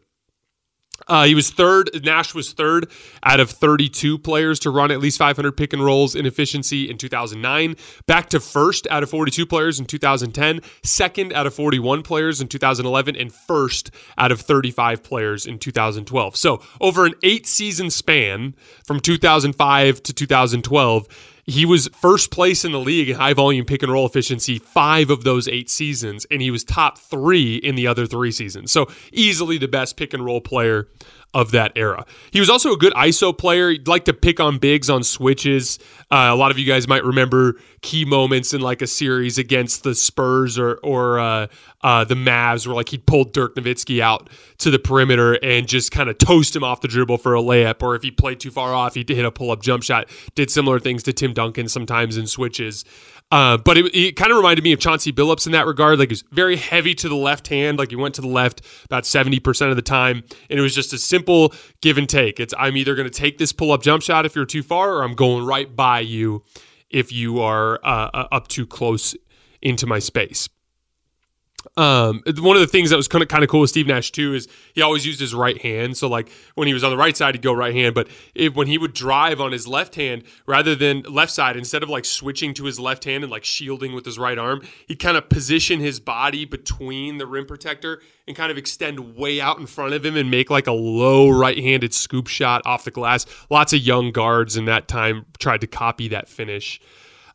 Uh, 1.06 1.24
he 1.24 1.34
was 1.34 1.50
third. 1.50 1.90
Nash 2.04 2.34
was 2.34 2.52
third 2.52 2.90
out 3.22 3.40
of 3.40 3.50
32 3.50 4.18
players 4.18 4.58
to 4.60 4.70
run 4.70 4.90
at 4.90 5.00
least 5.00 5.18
500 5.18 5.52
pick 5.52 5.72
and 5.72 5.84
rolls 5.84 6.14
in 6.14 6.26
efficiency 6.26 6.90
in 6.90 6.98
2009. 6.98 7.76
Back 8.06 8.28
to 8.30 8.40
first 8.40 8.86
out 8.90 9.02
of 9.02 9.10
42 9.10 9.46
players 9.46 9.78
in 9.78 9.86
2010. 9.86 10.60
Second 10.82 11.32
out 11.32 11.46
of 11.46 11.54
41 11.54 12.02
players 12.02 12.40
in 12.40 12.48
2011, 12.48 13.16
and 13.16 13.32
first 13.32 13.90
out 14.16 14.32
of 14.32 14.40
35 14.40 15.02
players 15.02 15.46
in 15.46 15.58
2012. 15.58 16.36
So 16.36 16.62
over 16.80 17.06
an 17.06 17.14
eight 17.22 17.46
season 17.46 17.90
span 17.90 18.54
from 18.84 19.00
2005 19.00 20.02
to 20.02 20.12
2012 20.12 21.08
he 21.48 21.64
was 21.64 21.88
first 21.94 22.30
place 22.30 22.62
in 22.62 22.72
the 22.72 22.78
league 22.78 23.08
in 23.08 23.16
high 23.16 23.32
volume 23.32 23.64
pick 23.64 23.82
and 23.82 23.90
roll 23.90 24.04
efficiency 24.04 24.58
five 24.58 25.08
of 25.08 25.24
those 25.24 25.48
eight 25.48 25.70
seasons, 25.70 26.26
and 26.30 26.42
he 26.42 26.50
was 26.50 26.62
top 26.62 26.98
three 26.98 27.56
in 27.56 27.74
the 27.74 27.86
other 27.86 28.06
three 28.06 28.30
seasons. 28.30 28.70
So 28.70 28.86
easily 29.12 29.56
the 29.56 29.66
best 29.66 29.96
pick 29.96 30.12
and 30.12 30.22
roll 30.22 30.42
player 30.42 30.88
of 31.34 31.50
that 31.52 31.72
era. 31.76 32.04
He 32.30 32.40
was 32.40 32.50
also 32.50 32.72
a 32.72 32.76
good 32.76 32.92
ISO 32.94 33.36
player. 33.36 33.70
He'd 33.70 33.88
like 33.88 34.04
to 34.06 34.14
pick 34.14 34.40
on 34.40 34.58
bigs 34.58 34.88
on 34.90 35.02
switches. 35.02 35.78
Uh, 36.10 36.28
a 36.30 36.36
lot 36.36 36.50
of 36.50 36.58
you 36.58 36.66
guys 36.66 36.88
might 36.88 37.04
remember 37.04 37.56
key 37.82 38.04
moments 38.04 38.52
in 38.52 38.60
like 38.60 38.82
a 38.82 38.86
series 38.86 39.38
against 39.38 39.82
the 39.84 39.94
Spurs 39.94 40.58
or 40.58 40.78
or 40.82 41.18
uh, 41.18 41.46
uh, 41.82 42.04
the 42.04 42.14
Mavs, 42.14 42.66
where 42.66 42.74
like 42.74 42.88
he 42.88 42.98
pulled 42.98 43.32
Dirk 43.32 43.54
Nowitzki 43.54 44.00
out 44.00 44.28
to 44.58 44.70
the 44.70 44.78
perimeter 44.78 45.34
and 45.34 45.68
just 45.68 45.92
kind 45.92 46.08
of 46.08 46.18
toast 46.18 46.54
him 46.54 46.64
off 46.64 46.80
the 46.80 46.88
dribble 46.88 47.18
for 47.18 47.34
a 47.34 47.40
layup, 47.40 47.82
or 47.82 47.94
if 47.94 48.02
he 48.02 48.10
played 48.10 48.40
too 48.40 48.50
far 48.50 48.74
off, 48.74 48.94
he'd 48.94 49.08
hit 49.08 49.24
a 49.24 49.30
pull 49.30 49.50
up 49.50 49.62
jump 49.62 49.82
shot. 49.82 50.08
Did 50.34 50.50
similar 50.50 50.78
things 50.78 51.02
to 51.04 51.12
Tim 51.12 51.32
Duncan 51.32 51.68
sometimes 51.68 52.16
in 52.16 52.26
switches. 52.26 52.84
Uh, 53.30 53.58
but 53.58 53.76
it, 53.76 53.94
it 53.94 54.16
kind 54.16 54.30
of 54.30 54.38
reminded 54.38 54.64
me 54.64 54.72
of 54.72 54.80
Chauncey 54.80 55.12
Billups 55.12 55.46
in 55.46 55.52
that 55.52 55.66
regard. 55.66 55.98
Like 55.98 56.08
he 56.08 56.12
was 56.12 56.24
very 56.32 56.56
heavy 56.56 56.94
to 56.94 57.08
the 57.08 57.16
left 57.16 57.48
hand. 57.48 57.78
Like 57.78 57.90
he 57.90 57.96
went 57.96 58.14
to 58.14 58.22
the 58.22 58.28
left 58.28 58.62
about 58.86 59.04
70% 59.04 59.70
of 59.70 59.76
the 59.76 59.82
time. 59.82 60.24
And 60.48 60.58
it 60.58 60.62
was 60.62 60.74
just 60.74 60.92
a 60.92 60.98
simple 60.98 61.52
give 61.82 61.98
and 61.98 62.08
take. 62.08 62.40
It's 62.40 62.54
I'm 62.58 62.76
either 62.76 62.94
going 62.94 63.08
to 63.08 63.14
take 63.14 63.38
this 63.38 63.52
pull 63.52 63.72
up 63.72 63.82
jump 63.82 64.02
shot 64.02 64.24
if 64.24 64.34
you're 64.34 64.46
too 64.46 64.62
far, 64.62 64.94
or 64.94 65.04
I'm 65.04 65.14
going 65.14 65.44
right 65.44 65.74
by 65.74 66.00
you 66.00 66.42
if 66.90 67.12
you 67.12 67.40
are 67.40 67.78
uh, 67.84 68.10
uh 68.14 68.28
up 68.32 68.48
too 68.48 68.66
close 68.66 69.14
into 69.60 69.86
my 69.86 69.98
space. 69.98 70.48
Um, 71.78 72.24
one 72.38 72.56
of 72.56 72.60
the 72.60 72.66
things 72.66 72.90
that 72.90 72.96
was 72.96 73.06
kind 73.06 73.22
of 73.22 73.28
kind 73.28 73.44
of 73.44 73.48
cool 73.48 73.60
with 73.60 73.70
Steve 73.70 73.86
Nash 73.86 74.10
too 74.10 74.34
is 74.34 74.48
he 74.74 74.82
always 74.82 75.06
used 75.06 75.20
his 75.20 75.32
right 75.32 75.56
hand. 75.62 75.96
So 75.96 76.08
like 76.08 76.28
when 76.56 76.66
he 76.66 76.74
was 76.74 76.82
on 76.82 76.90
the 76.90 76.96
right 76.96 77.16
side, 77.16 77.36
he'd 77.36 77.42
go 77.42 77.52
right 77.52 77.72
hand. 77.72 77.94
But 77.94 78.08
if, 78.34 78.56
when 78.56 78.66
he 78.66 78.78
would 78.78 78.94
drive 78.94 79.40
on 79.40 79.52
his 79.52 79.68
left 79.68 79.94
hand 79.94 80.24
rather 80.44 80.74
than 80.74 81.02
left 81.02 81.30
side, 81.30 81.56
instead 81.56 81.84
of 81.84 81.88
like 81.88 82.04
switching 82.04 82.52
to 82.54 82.64
his 82.64 82.80
left 82.80 83.04
hand 83.04 83.22
and 83.22 83.30
like 83.30 83.44
shielding 83.44 83.92
with 83.92 84.04
his 84.04 84.18
right 84.18 84.38
arm, 84.38 84.62
he'd 84.88 84.98
kind 84.98 85.16
of 85.16 85.28
position 85.28 85.78
his 85.78 86.00
body 86.00 86.44
between 86.44 87.18
the 87.18 87.26
rim 87.26 87.46
protector 87.46 88.02
and 88.26 88.36
kind 88.36 88.50
of 88.50 88.58
extend 88.58 89.14
way 89.14 89.40
out 89.40 89.60
in 89.60 89.66
front 89.66 89.94
of 89.94 90.04
him 90.04 90.16
and 90.16 90.32
make 90.32 90.50
like 90.50 90.66
a 90.66 90.72
low 90.72 91.30
right-handed 91.30 91.94
scoop 91.94 92.26
shot 92.26 92.60
off 92.66 92.82
the 92.82 92.90
glass. 92.90 93.24
Lots 93.50 93.72
of 93.72 93.78
young 93.78 94.10
guards 94.10 94.56
in 94.56 94.64
that 94.64 94.88
time 94.88 95.26
tried 95.38 95.60
to 95.60 95.68
copy 95.68 96.08
that 96.08 96.28
finish. 96.28 96.80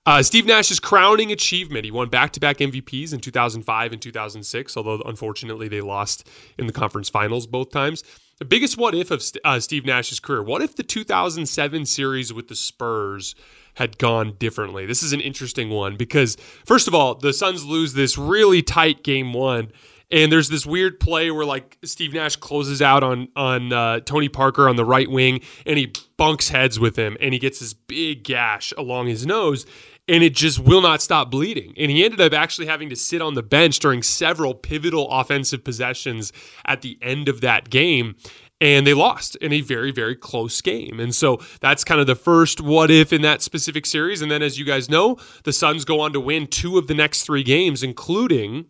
Uh, 0.06 0.22
Steve 0.22 0.46
Nash's 0.46 0.82
crowning 0.82 1.32
achievement. 1.32 1.86
He 1.86 1.92
won 1.92 2.10
back 2.10 2.34
to 2.34 2.40
back 2.40 2.58
MVPs 2.58 3.14
in 3.14 3.20
2005 3.22 3.94
and 3.94 4.02
2006, 4.02 4.76
although 4.76 5.02
unfortunately 5.06 5.70
they 5.70 5.80
lost 5.80 6.28
in 6.58 6.68
the 6.68 6.74
conference 6.74 7.08
finals 7.08 7.48
both 7.48 7.72
times. 7.72 8.04
The 8.40 8.46
biggest 8.46 8.78
what 8.78 8.96
if 8.96 9.12
of 9.12 9.24
uh, 9.46 9.62
Steve 9.62 9.86
Nash's 9.86 10.20
career. 10.20 10.44
What 10.44 10.62
if 10.62 10.76
the 10.76 10.84
2007 10.84 11.86
series 11.86 12.34
with 12.34 12.50
the 12.50 12.56
Spurs 12.56 13.36
had 13.76 13.98
gone 13.98 14.36
differently? 14.38 14.86
This 14.86 15.04
is 15.04 15.14
an 15.14 15.22
interesting 15.22 15.70
one 15.70 15.96
because, 15.96 16.36
first 16.66 16.90
of 16.90 16.94
all, 16.94 17.16
the 17.16 17.32
Suns 17.32 17.64
lose 17.64 17.94
this 17.94 18.18
really 18.18 18.62
tight 18.62 19.04
game 19.04 19.32
one. 19.32 19.72
And 20.12 20.32
there's 20.32 20.50
this 20.50 20.66
weird 20.66 21.00
play 21.00 21.32
where 21.32 21.46
like 21.46 21.78
Steve 21.84 22.14
Nash 22.14 22.36
closes 22.36 22.84
out 22.84 23.04
on 23.04 23.30
on 23.36 23.74
uh, 23.74 24.00
Tony 24.02 24.30
Parker 24.30 24.70
on 24.70 24.76
the 24.76 24.86
right 24.86 25.10
wing, 25.10 25.42
and 25.66 25.80
he 25.80 25.92
bunks 26.18 26.50
heads 26.50 26.80
with 26.80 26.96
him, 26.96 27.18
and 27.20 27.34
he 27.34 27.40
gets 27.40 27.60
this 27.60 27.74
big 27.74 28.24
gash 28.24 28.74
along 28.78 29.08
his 29.08 29.26
nose 29.26 29.66
and 30.08 30.24
it 30.24 30.36
just 30.36 30.60
will 30.60 30.82
not 30.82 31.02
stop 31.02 31.32
bleeding. 31.32 31.74
And 31.78 31.90
he 31.90 32.04
ended 32.04 32.20
up 32.20 32.34
actually 32.34 32.68
having 32.68 32.90
to 32.90 32.96
sit 32.96 33.22
on 33.22 33.36
the 33.36 33.44
bench 33.44 33.80
during 33.80 34.04
several 34.04 34.54
pivotal 34.54 35.10
offensive 35.10 35.64
possessions 35.64 36.34
at 36.66 36.82
the 36.82 36.98
end 37.02 37.30
of 37.30 37.42
that 37.42 37.70
game. 37.70 38.16
And 38.60 38.88
they 38.88 38.94
lost 38.94 39.36
in 39.38 39.52
a 39.52 39.62
very, 39.62 39.92
very 39.92 40.16
close 40.16 40.62
game. 40.62 41.00
And 41.00 41.14
so 41.14 41.40
that's 41.60 41.84
kind 41.84 42.00
of 42.00 42.08
the 42.08 42.16
first 42.16 42.62
what 42.62 42.92
if 42.92 43.12
in 43.12 43.22
that 43.24 43.42
specific 43.42 43.86
series. 43.86 44.22
And 44.22 44.32
then, 44.32 44.42
as 44.42 44.58
you 44.58 44.66
guys 44.66 44.90
know, 44.90 45.18
the 45.44 45.52
Suns 45.52 45.84
go 45.84 46.00
on 46.00 46.14
to 46.14 46.20
win 46.20 46.48
two 46.48 46.78
of 46.78 46.88
the 46.88 46.94
next 46.94 47.24
three 47.24 47.44
games, 47.44 47.84
including 47.84 48.66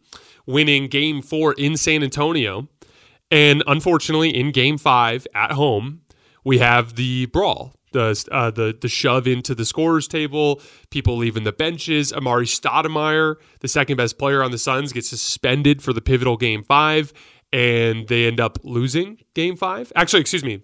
winning 0.46 0.88
game 0.88 1.22
four 1.22 1.54
in 1.54 1.78
San 1.78 2.04
Antonio. 2.04 2.68
And 3.30 3.64
unfortunately, 3.68 4.30
in 4.30 4.52
game 4.52 4.78
five 4.78 5.28
at 5.36 5.52
home, 5.52 6.02
we 6.44 6.58
have 6.60 6.96
the 6.96 7.28
brawl 7.28 7.74
the 7.94 8.26
uh, 8.32 8.52
the 8.52 8.78
the 8.80 8.88
shove 8.88 9.28
into 9.28 9.56
the 9.56 9.66
scorers 9.66 10.08
table, 10.08 10.62
people 10.90 11.18
leaving 11.18 11.44
the 11.44 11.54
benches. 11.54 12.12
Amar'e 12.12 12.46
Stoudemire, 12.46 13.36
the 13.62 13.68
second 13.68 13.98
best 13.98 14.18
player 14.18 14.44
on 14.44 14.52
the 14.52 14.58
Suns, 14.58 14.92
gets 14.92 15.10
suspended 15.10 15.82
for 15.82 15.94
the 15.94 16.02
pivotal 16.02 16.38
game 16.38 16.64
five, 16.64 17.14
and 17.52 18.08
they 18.08 18.26
end 18.28 18.40
up 18.40 18.60
losing 18.64 19.20
game 19.34 19.56
five. 19.56 19.92
Actually, 19.96 20.22
excuse 20.22 20.44
me. 20.44 20.62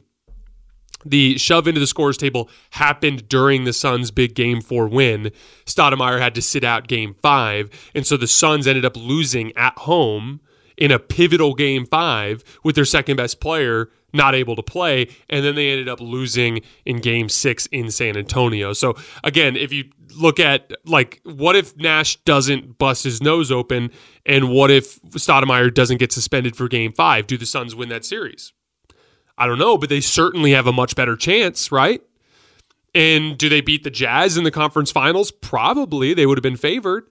The 1.05 1.37
shove 1.37 1.65
into 1.65 1.79
the 1.79 1.87
scores 1.87 2.17
table 2.17 2.49
happened 2.71 3.29
during 3.29 3.63
the 3.63 3.71
Suns' 3.71 4.11
big 4.11 4.35
game 4.35 4.59
four 4.59 4.89
win. 4.89 5.31
Stoudemire 5.65 6.19
had 6.19 6.35
to 6.35 6.41
sit 6.41 6.65
out 6.65 6.89
game 6.89 7.15
five, 7.21 7.69
and 7.95 8.05
so 8.05 8.17
the 8.17 8.27
Suns 8.27 8.67
ended 8.67 8.83
up 8.83 8.97
losing 8.97 9.55
at 9.55 9.77
home 9.77 10.41
in 10.75 10.91
a 10.91 10.99
pivotal 10.99 11.53
game 11.53 11.85
five 11.85 12.43
with 12.63 12.75
their 12.75 12.85
second 12.85 13.17
best 13.17 13.39
player 13.39 13.89
not 14.13 14.35
able 14.35 14.55
to 14.55 14.63
play. 14.63 15.07
And 15.29 15.43
then 15.43 15.55
they 15.55 15.69
ended 15.69 15.89
up 15.89 15.99
losing 15.99 16.61
in 16.85 16.97
game 16.97 17.29
six 17.29 17.65
in 17.67 17.91
San 17.91 18.17
Antonio. 18.17 18.73
So, 18.73 18.95
again, 19.23 19.55
if 19.55 19.71
you 19.71 19.85
look 20.15 20.39
at 20.39 20.71
like, 20.85 21.21
what 21.23 21.55
if 21.55 21.75
Nash 21.77 22.17
doesn't 22.17 22.77
bust 22.77 23.03
his 23.03 23.21
nose 23.21 23.51
open? 23.51 23.91
And 24.25 24.49
what 24.49 24.71
if 24.71 25.01
Stoudemire 25.03 25.73
doesn't 25.73 25.97
get 25.97 26.11
suspended 26.11 26.55
for 26.55 26.67
game 26.67 26.93
five? 26.93 27.27
Do 27.27 27.37
the 27.37 27.45
Suns 27.45 27.75
win 27.75 27.89
that 27.89 28.05
series? 28.05 28.53
I 29.37 29.47
don't 29.47 29.59
know, 29.59 29.77
but 29.77 29.89
they 29.89 30.01
certainly 30.01 30.51
have 30.51 30.67
a 30.67 30.73
much 30.73 30.95
better 30.95 31.15
chance, 31.15 31.71
right? 31.71 32.01
And 32.93 33.37
do 33.37 33.49
they 33.49 33.61
beat 33.61 33.83
the 33.83 33.89
Jazz 33.89 34.35
in 34.35 34.43
the 34.43 34.51
conference 34.51 34.91
finals? 34.91 35.31
Probably. 35.31 36.13
They 36.13 36.25
would 36.25 36.37
have 36.37 36.43
been 36.43 36.57
favored. 36.57 37.07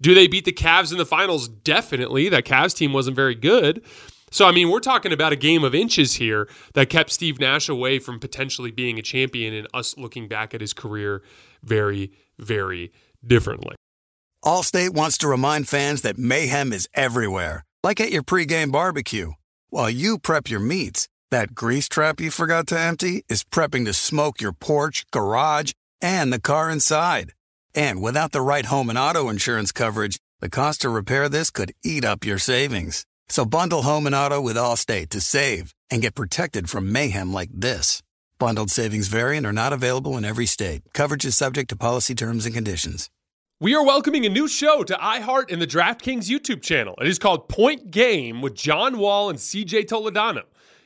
Do 0.00 0.14
they 0.14 0.26
beat 0.26 0.46
the 0.46 0.52
Cavs 0.52 0.92
in 0.92 0.98
the 0.98 1.04
finals? 1.04 1.48
Definitely. 1.48 2.28
That 2.30 2.44
Cavs 2.44 2.74
team 2.74 2.92
wasn't 2.92 3.16
very 3.16 3.34
good. 3.34 3.84
So, 4.32 4.46
I 4.46 4.52
mean, 4.52 4.70
we're 4.70 4.80
talking 4.80 5.12
about 5.12 5.32
a 5.32 5.36
game 5.36 5.64
of 5.64 5.74
inches 5.74 6.14
here 6.14 6.48
that 6.74 6.88
kept 6.88 7.10
Steve 7.10 7.40
Nash 7.40 7.68
away 7.68 7.98
from 7.98 8.20
potentially 8.20 8.70
being 8.70 8.98
a 8.98 9.02
champion 9.02 9.54
and 9.54 9.66
us 9.74 9.96
looking 9.96 10.28
back 10.28 10.54
at 10.54 10.60
his 10.60 10.72
career 10.72 11.22
very, 11.62 12.12
very 12.38 12.92
differently. 13.26 13.74
Allstate 14.44 14.90
wants 14.90 15.18
to 15.18 15.28
remind 15.28 15.68
fans 15.68 16.02
that 16.02 16.16
mayhem 16.16 16.72
is 16.72 16.88
everywhere, 16.94 17.64
like 17.82 18.00
at 18.00 18.12
your 18.12 18.22
pregame 18.22 18.72
barbecue. 18.72 19.32
While 19.68 19.90
you 19.90 20.18
prep 20.18 20.48
your 20.48 20.60
meats, 20.60 21.08
that 21.30 21.54
grease 21.54 21.88
trap 21.88 22.20
you 22.20 22.30
forgot 22.30 22.66
to 22.68 22.78
empty 22.78 23.24
is 23.28 23.44
prepping 23.44 23.84
to 23.84 23.92
smoke 23.92 24.40
your 24.40 24.52
porch, 24.52 25.04
garage, 25.10 25.72
and 26.00 26.32
the 26.32 26.40
car 26.40 26.70
inside. 26.70 27.32
And 27.74 28.00
without 28.00 28.32
the 28.32 28.40
right 28.40 28.66
home 28.66 28.88
and 28.88 28.98
auto 28.98 29.28
insurance 29.28 29.72
coverage, 29.72 30.18
the 30.40 30.48
cost 30.48 30.80
to 30.82 30.88
repair 30.88 31.28
this 31.28 31.50
could 31.50 31.72
eat 31.84 32.04
up 32.04 32.24
your 32.24 32.38
savings. 32.38 33.04
So 33.30 33.44
bundle 33.44 33.82
home 33.82 34.06
and 34.06 34.14
auto 34.14 34.40
with 34.40 34.56
Allstate 34.56 35.10
to 35.10 35.20
save 35.20 35.72
and 35.88 36.02
get 36.02 36.16
protected 36.16 36.68
from 36.68 36.90
mayhem 36.90 37.32
like 37.32 37.50
this. 37.54 38.02
Bundled 38.40 38.70
savings 38.70 39.06
variant 39.06 39.46
are 39.46 39.52
not 39.52 39.72
available 39.72 40.16
in 40.16 40.24
every 40.24 40.46
state. 40.46 40.82
Coverage 40.92 41.24
is 41.24 41.36
subject 41.36 41.70
to 41.70 41.76
policy 41.76 42.12
terms 42.12 42.44
and 42.44 42.52
conditions. 42.52 43.08
We 43.60 43.74
are 43.76 43.84
welcoming 43.84 44.26
a 44.26 44.30
new 44.30 44.48
show 44.48 44.82
to 44.82 44.94
iHeart 44.94 45.52
and 45.52 45.62
the 45.62 45.66
DraftKings 45.66 46.28
YouTube 46.28 46.60
channel. 46.60 46.96
It 47.00 47.06
is 47.06 47.20
called 47.20 47.48
Point 47.48 47.92
Game 47.92 48.42
with 48.42 48.54
John 48.54 48.98
Wall 48.98 49.30
and 49.30 49.38
CJ 49.38 49.84
Toledano. 49.86 50.42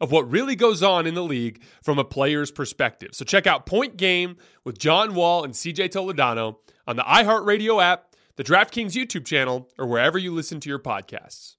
of 0.00 0.10
what 0.10 0.30
really 0.30 0.56
goes 0.56 0.82
on 0.82 1.06
in 1.06 1.14
the 1.14 1.22
league 1.22 1.62
from 1.82 1.98
a 1.98 2.04
player's 2.04 2.50
perspective. 2.50 3.10
So 3.12 3.24
check 3.24 3.46
out 3.46 3.66
Point 3.66 3.96
Game 3.96 4.36
with 4.64 4.78
John 4.78 5.14
Wall 5.14 5.44
and 5.44 5.54
CJ 5.54 5.90
Toledano 5.90 6.56
on 6.86 6.96
the 6.96 7.02
iHeartRadio 7.02 7.82
app, 7.82 8.14
the 8.36 8.44
DraftKings 8.44 8.92
YouTube 8.92 9.24
channel, 9.24 9.68
or 9.78 9.86
wherever 9.86 10.18
you 10.18 10.32
listen 10.32 10.60
to 10.60 10.68
your 10.68 10.78
podcasts. 10.78 11.56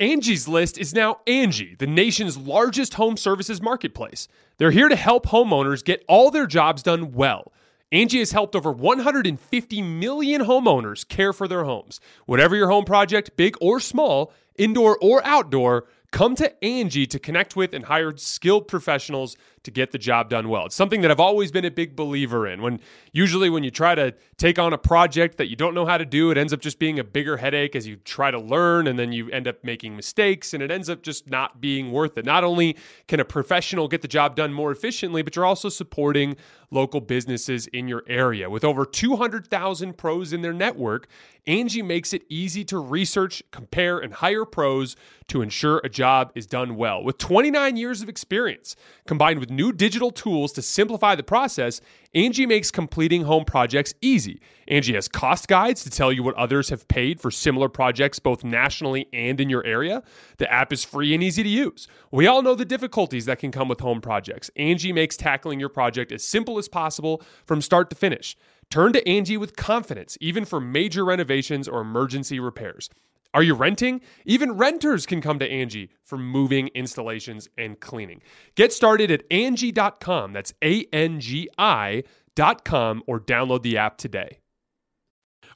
Angie's 0.00 0.48
List 0.48 0.76
is 0.76 0.92
now 0.92 1.20
Angie, 1.26 1.76
the 1.78 1.86
nation's 1.86 2.36
largest 2.36 2.94
home 2.94 3.16
services 3.16 3.62
marketplace. 3.62 4.26
They're 4.58 4.72
here 4.72 4.88
to 4.88 4.96
help 4.96 5.26
homeowners 5.26 5.84
get 5.84 6.04
all 6.08 6.32
their 6.32 6.46
jobs 6.46 6.82
done 6.82 7.12
well. 7.12 7.52
Angie 7.92 8.18
has 8.18 8.32
helped 8.32 8.56
over 8.56 8.72
150 8.72 9.82
million 9.82 10.42
homeowners 10.42 11.06
care 11.06 11.32
for 11.32 11.46
their 11.46 11.62
homes. 11.62 12.00
Whatever 12.26 12.56
your 12.56 12.68
home 12.68 12.84
project, 12.84 13.36
big 13.36 13.56
or 13.60 13.78
small, 13.78 14.32
indoor 14.56 14.98
or 15.00 15.24
outdoor, 15.24 15.86
Come 16.14 16.36
to 16.36 16.64
Angie 16.64 17.08
to 17.08 17.18
connect 17.18 17.56
with 17.56 17.74
and 17.74 17.86
hire 17.86 18.16
skilled 18.16 18.68
professionals 18.68 19.36
to 19.64 19.70
get 19.70 19.92
the 19.92 19.98
job 19.98 20.30
done 20.30 20.48
well. 20.48 20.66
It's 20.66 20.74
something 20.74 21.00
that 21.00 21.10
I've 21.10 21.20
always 21.20 21.50
been 21.50 21.64
a 21.64 21.70
big 21.70 21.96
believer 21.96 22.46
in. 22.46 22.62
When 22.62 22.80
usually 23.12 23.50
when 23.50 23.64
you 23.64 23.70
try 23.70 23.94
to 23.94 24.14
take 24.36 24.58
on 24.58 24.72
a 24.72 24.78
project 24.78 25.38
that 25.38 25.48
you 25.48 25.56
don't 25.56 25.74
know 25.74 25.86
how 25.86 25.98
to 25.98 26.04
do, 26.04 26.30
it 26.30 26.38
ends 26.38 26.52
up 26.52 26.60
just 26.60 26.78
being 26.78 26.98
a 26.98 27.04
bigger 27.04 27.38
headache 27.38 27.74
as 27.74 27.86
you 27.86 27.96
try 27.96 28.30
to 28.30 28.38
learn 28.38 28.86
and 28.86 28.98
then 28.98 29.12
you 29.12 29.30
end 29.30 29.48
up 29.48 29.64
making 29.64 29.96
mistakes 29.96 30.54
and 30.54 30.62
it 30.62 30.70
ends 30.70 30.88
up 30.88 31.02
just 31.02 31.28
not 31.28 31.60
being 31.60 31.90
worth 31.90 32.16
it. 32.16 32.24
Not 32.24 32.44
only 32.44 32.76
can 33.08 33.20
a 33.20 33.24
professional 33.24 33.88
get 33.88 34.02
the 34.02 34.08
job 34.08 34.36
done 34.36 34.52
more 34.52 34.70
efficiently, 34.70 35.22
but 35.22 35.34
you're 35.34 35.46
also 35.46 35.68
supporting 35.68 36.36
local 36.70 37.00
businesses 37.00 37.66
in 37.68 37.88
your 37.88 38.02
area. 38.06 38.50
With 38.50 38.64
over 38.64 38.84
200,000 38.84 39.96
pros 39.96 40.32
in 40.32 40.42
their 40.42 40.52
network, 40.52 41.08
Angie 41.46 41.82
makes 41.82 42.12
it 42.12 42.22
easy 42.28 42.64
to 42.64 42.78
research, 42.78 43.42
compare, 43.50 43.98
and 43.98 44.12
hire 44.14 44.44
pros 44.44 44.96
to 45.28 45.40
ensure 45.40 45.80
a 45.84 45.88
job 45.88 46.32
is 46.34 46.46
done 46.46 46.76
well. 46.76 47.02
With 47.02 47.18
29 47.18 47.76
years 47.76 48.02
of 48.02 48.08
experience, 48.08 48.76
combined 49.06 49.40
with 49.40 49.50
new 49.56 49.72
digital 49.72 50.10
tools 50.10 50.52
to 50.52 50.62
simplify 50.62 51.14
the 51.14 51.22
process, 51.22 51.80
Angie 52.14 52.46
makes 52.46 52.70
completing 52.70 53.22
home 53.22 53.44
projects 53.44 53.94
easy. 54.00 54.40
Angie 54.68 54.94
has 54.94 55.08
cost 55.08 55.48
guides 55.48 55.82
to 55.84 55.90
tell 55.90 56.12
you 56.12 56.22
what 56.22 56.34
others 56.36 56.68
have 56.70 56.86
paid 56.88 57.20
for 57.20 57.30
similar 57.30 57.68
projects 57.68 58.18
both 58.18 58.44
nationally 58.44 59.08
and 59.12 59.40
in 59.40 59.50
your 59.50 59.64
area. 59.64 60.02
The 60.38 60.52
app 60.52 60.72
is 60.72 60.84
free 60.84 61.14
and 61.14 61.22
easy 61.22 61.42
to 61.42 61.48
use. 61.48 61.88
We 62.10 62.26
all 62.26 62.42
know 62.42 62.54
the 62.54 62.64
difficulties 62.64 63.26
that 63.26 63.38
can 63.38 63.50
come 63.50 63.68
with 63.68 63.80
home 63.80 64.00
projects. 64.00 64.50
Angie 64.56 64.92
makes 64.92 65.16
tackling 65.16 65.60
your 65.60 65.68
project 65.68 66.12
as 66.12 66.24
simple 66.24 66.58
as 66.58 66.68
possible 66.68 67.22
from 67.46 67.60
start 67.60 67.90
to 67.90 67.96
finish. 67.96 68.36
Turn 68.70 68.92
to 68.92 69.06
Angie 69.08 69.36
with 69.36 69.56
confidence, 69.56 70.16
even 70.20 70.44
for 70.44 70.60
major 70.60 71.04
renovations 71.04 71.68
or 71.68 71.80
emergency 71.80 72.40
repairs. 72.40 72.88
Are 73.34 73.42
you 73.42 73.54
renting? 73.54 74.00
Even 74.24 74.52
renters 74.52 75.04
can 75.06 75.20
come 75.20 75.40
to 75.40 75.50
Angie 75.50 75.90
for 76.04 76.16
moving, 76.16 76.68
installations, 76.68 77.48
and 77.58 77.78
cleaning. 77.80 78.22
Get 78.54 78.72
started 78.72 79.10
at 79.10 79.24
Angie.com. 79.30 80.32
That's 80.32 80.54
A 80.62 80.86
N 80.92 81.18
G 81.18 81.50
I.com 81.58 83.02
or 83.06 83.20
download 83.20 83.62
the 83.62 83.76
app 83.76 83.98
today. 83.98 84.38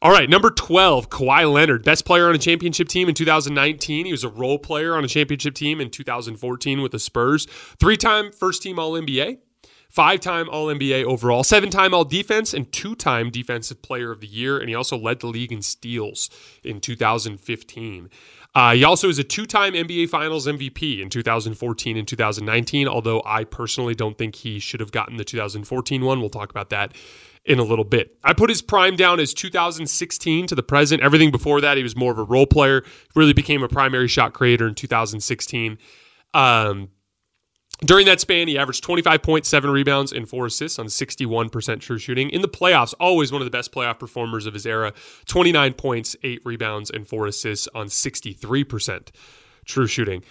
All 0.01 0.13
right, 0.13 0.31
number 0.31 0.51
12, 0.51 1.09
Kawhi 1.09 1.53
Leonard, 1.53 1.83
best 1.83 2.05
player 2.05 2.29
on 2.29 2.35
a 2.35 2.39
championship 2.39 2.89
team 2.89 3.09
in 3.09 3.17
2019. 3.17 4.07
He 4.07 4.13
was 4.13 4.23
a 4.23 4.29
role 4.29 4.59
player 4.59 4.95
on 4.97 5.05
a 5.05 5.09
championship 5.09 5.55
team 5.55 5.81
in 5.81 5.91
2014 5.91 6.83
with 6.83 6.93
the 6.93 7.01
Spurs. 7.01 7.47
Three 7.81 7.97
time 7.97 8.31
first 8.31 8.63
team 8.63 8.79
All 8.79 8.93
NBA, 8.93 9.39
five 9.89 10.21
time 10.21 10.49
All 10.49 10.67
NBA 10.67 11.05
overall, 11.05 11.45
seven 11.45 11.71
time 11.71 11.95
All 11.95 12.05
Defense, 12.05 12.55
and 12.55 12.71
two 12.73 12.95
time 12.95 13.31
Defensive 13.31 13.83
Player 13.83 14.11
of 14.11 14.21
the 14.21 14.27
Year. 14.27 14.59
And 14.59 14.69
he 14.69 14.75
also 14.75 14.97
led 14.97 15.21
the 15.21 15.27
league 15.27 15.53
in 15.53 15.63
steals 15.63 16.31
in 16.63 16.81
2015. 16.81 18.11
Uh, 18.55 18.75
he 18.75 18.83
also 18.83 19.09
is 19.09 19.19
a 19.19 19.25
two 19.25 19.47
time 19.47 19.75
NBA 19.75 20.09
Finals 20.09 20.47
MVP 20.47 21.01
in 21.01 21.11
2014 21.11 21.97
and 21.97 22.09
2019, 22.09 22.89
although 22.89 23.23
I 23.25 23.45
personally 23.45 23.95
don't 23.95 24.17
think 24.17 24.37
he 24.37 24.59
should 24.59 24.81
have 24.81 24.93
gotten 24.93 25.17
the 25.17 25.25
2014 25.25 26.05
one. 26.05 26.21
We'll 26.21 26.31
talk 26.31 26.51
about 26.51 26.71
that 26.71 26.95
in 27.45 27.59
a 27.59 27.63
little 27.63 27.85
bit. 27.85 28.17
I 28.25 28.35
put 28.35 28.51
his 28.51 28.61
prime 28.61 28.97
down 28.97 29.21
as 29.21 29.33
2016 29.33 30.49
to 30.49 30.55
the 30.55 30.63
present. 30.63 31.03
Everything 31.03 31.31
before 31.31 31.61
that, 31.61 31.77
he 31.77 31.83
was 31.83 31.97
more 31.97 32.13
of 32.13 32.19
a 32.19 32.25
role 32.25 32.47
player, 32.47 32.85
really 33.15 33.33
became 33.33 33.63
a 33.63 33.69
primary 33.69 34.09
shot 34.09 34.35
creator 34.35 34.67
in 34.69 34.75
2016. 34.75 35.79
Um, 36.35 36.89
during 37.85 38.07
that 38.07 38.21
span, 38.21 38.49
he 38.49 38.59
averaged 38.59 38.83
25.7 38.85 39.73
rebounds 39.73 40.13
and 40.13 40.29
four 40.29 40.47
assists 40.47 40.79
on 40.79 40.87
61% 40.87 41.81
true 41.81 41.99
shooting. 41.99 42.29
In 42.31 42.43
the 42.43 42.49
playoffs, 42.49 42.93
always 42.99 43.31
one 43.31 43.41
of 43.41 43.47
the 43.47 43.57
best 43.57 43.71
playoff 43.73 44.01
performers 44.01 44.47
of 44.47 44.55
his 44.55 44.67
era. 44.67 44.93
29 45.27 45.75
points, 45.75 46.17
eight 46.25 46.41
rebounds, 46.45 46.91
and 46.91 47.07
four 47.07 47.27
assists 47.27 47.69
on 47.75 47.87
63% 47.87 49.11
true 49.65 49.87
shooting. 49.87 50.25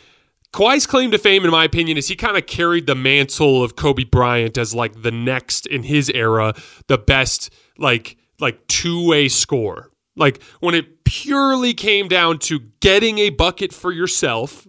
Kawhi's 0.52 0.86
claim 0.86 1.12
to 1.12 1.17
fame, 1.17 1.45
in 1.45 1.52
my 1.52 1.63
opinion, 1.63 1.97
is 1.97 2.08
he 2.08 2.15
kind 2.15 2.38
of 2.38 2.47
carried 2.47 2.86
the 2.86 2.95
mantle 2.95 3.63
of 3.63 3.76
Kobe 3.76 4.04
Bryant 4.04 4.58
as 4.58 4.73
like 4.73 5.02
the 5.02 5.12
next 5.12 5.65
in 5.67 5.84
his 5.84 6.10
era, 6.10 6.54
the 6.88 6.97
best 6.97 7.54
like 7.78 8.17
like 8.39 8.65
two 8.67 9.08
way 9.08 9.28
score. 9.28 9.91
Like 10.15 10.41
when 10.60 10.73
it 10.73 11.04
purely 11.04 11.73
came 11.73 12.08
down 12.08 12.39
to 12.39 12.60
getting 12.80 13.19
a 13.19 13.30
bucket 13.30 13.73
for 13.73 13.91
yourself 13.91 14.67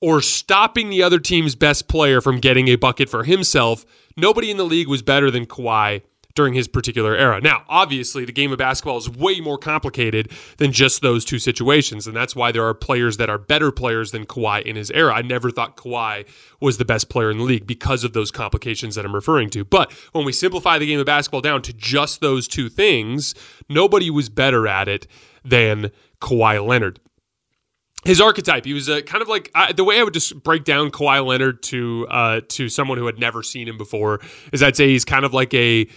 or 0.00 0.20
stopping 0.20 0.90
the 0.90 1.02
other 1.02 1.18
team's 1.18 1.54
best 1.54 1.88
player 1.88 2.20
from 2.20 2.38
getting 2.38 2.68
a 2.68 2.76
bucket 2.76 3.08
for 3.08 3.24
himself, 3.24 3.84
nobody 4.16 4.50
in 4.50 4.56
the 4.56 4.64
league 4.64 4.88
was 4.88 5.02
better 5.02 5.30
than 5.30 5.46
Kawhi 5.46 6.02
during 6.38 6.54
his 6.54 6.68
particular 6.68 7.16
era. 7.16 7.40
Now, 7.40 7.64
obviously, 7.68 8.24
the 8.24 8.30
game 8.30 8.52
of 8.52 8.58
basketball 8.58 8.96
is 8.96 9.10
way 9.10 9.40
more 9.40 9.58
complicated 9.58 10.30
than 10.58 10.70
just 10.70 11.02
those 11.02 11.24
two 11.24 11.40
situations, 11.40 12.06
and 12.06 12.14
that's 12.14 12.36
why 12.36 12.52
there 12.52 12.64
are 12.64 12.74
players 12.74 13.16
that 13.16 13.28
are 13.28 13.38
better 13.38 13.72
players 13.72 14.12
than 14.12 14.24
Kawhi 14.24 14.62
in 14.62 14.76
his 14.76 14.92
era. 14.92 15.14
I 15.14 15.22
never 15.22 15.50
thought 15.50 15.76
Kawhi 15.76 16.28
was 16.60 16.78
the 16.78 16.84
best 16.84 17.08
player 17.08 17.32
in 17.32 17.38
the 17.38 17.44
league 17.44 17.66
because 17.66 18.04
of 18.04 18.12
those 18.12 18.30
complications 18.30 18.94
that 18.94 19.04
I'm 19.04 19.16
referring 19.16 19.50
to. 19.50 19.64
But 19.64 19.90
when 20.12 20.24
we 20.24 20.32
simplify 20.32 20.78
the 20.78 20.86
game 20.86 21.00
of 21.00 21.06
basketball 21.06 21.40
down 21.40 21.60
to 21.62 21.72
just 21.72 22.20
those 22.20 22.46
two 22.46 22.68
things, 22.68 23.34
nobody 23.68 24.08
was 24.08 24.28
better 24.28 24.68
at 24.68 24.86
it 24.86 25.08
than 25.44 25.90
Kawhi 26.20 26.64
Leonard 26.64 27.00
his 28.04 28.20
archetype. 28.20 28.64
He 28.64 28.74
was 28.74 28.88
a 28.88 29.02
kind 29.02 29.22
of 29.22 29.28
like 29.28 29.52
the 29.74 29.84
way 29.84 30.00
I 30.00 30.02
would 30.02 30.14
just 30.14 30.42
break 30.42 30.64
down 30.64 30.90
Kawhi 30.90 31.24
Leonard 31.24 31.62
to 31.64 32.06
uh, 32.08 32.40
to 32.48 32.68
someone 32.68 32.98
who 32.98 33.06
had 33.06 33.18
never 33.18 33.42
seen 33.42 33.68
him 33.68 33.76
before 33.76 34.20
is 34.52 34.62
I'd 34.62 34.76
say 34.76 34.88
he's 34.88 35.04
kind 35.04 35.24
of 35.24 35.34
like 35.34 35.52
a 35.54 35.88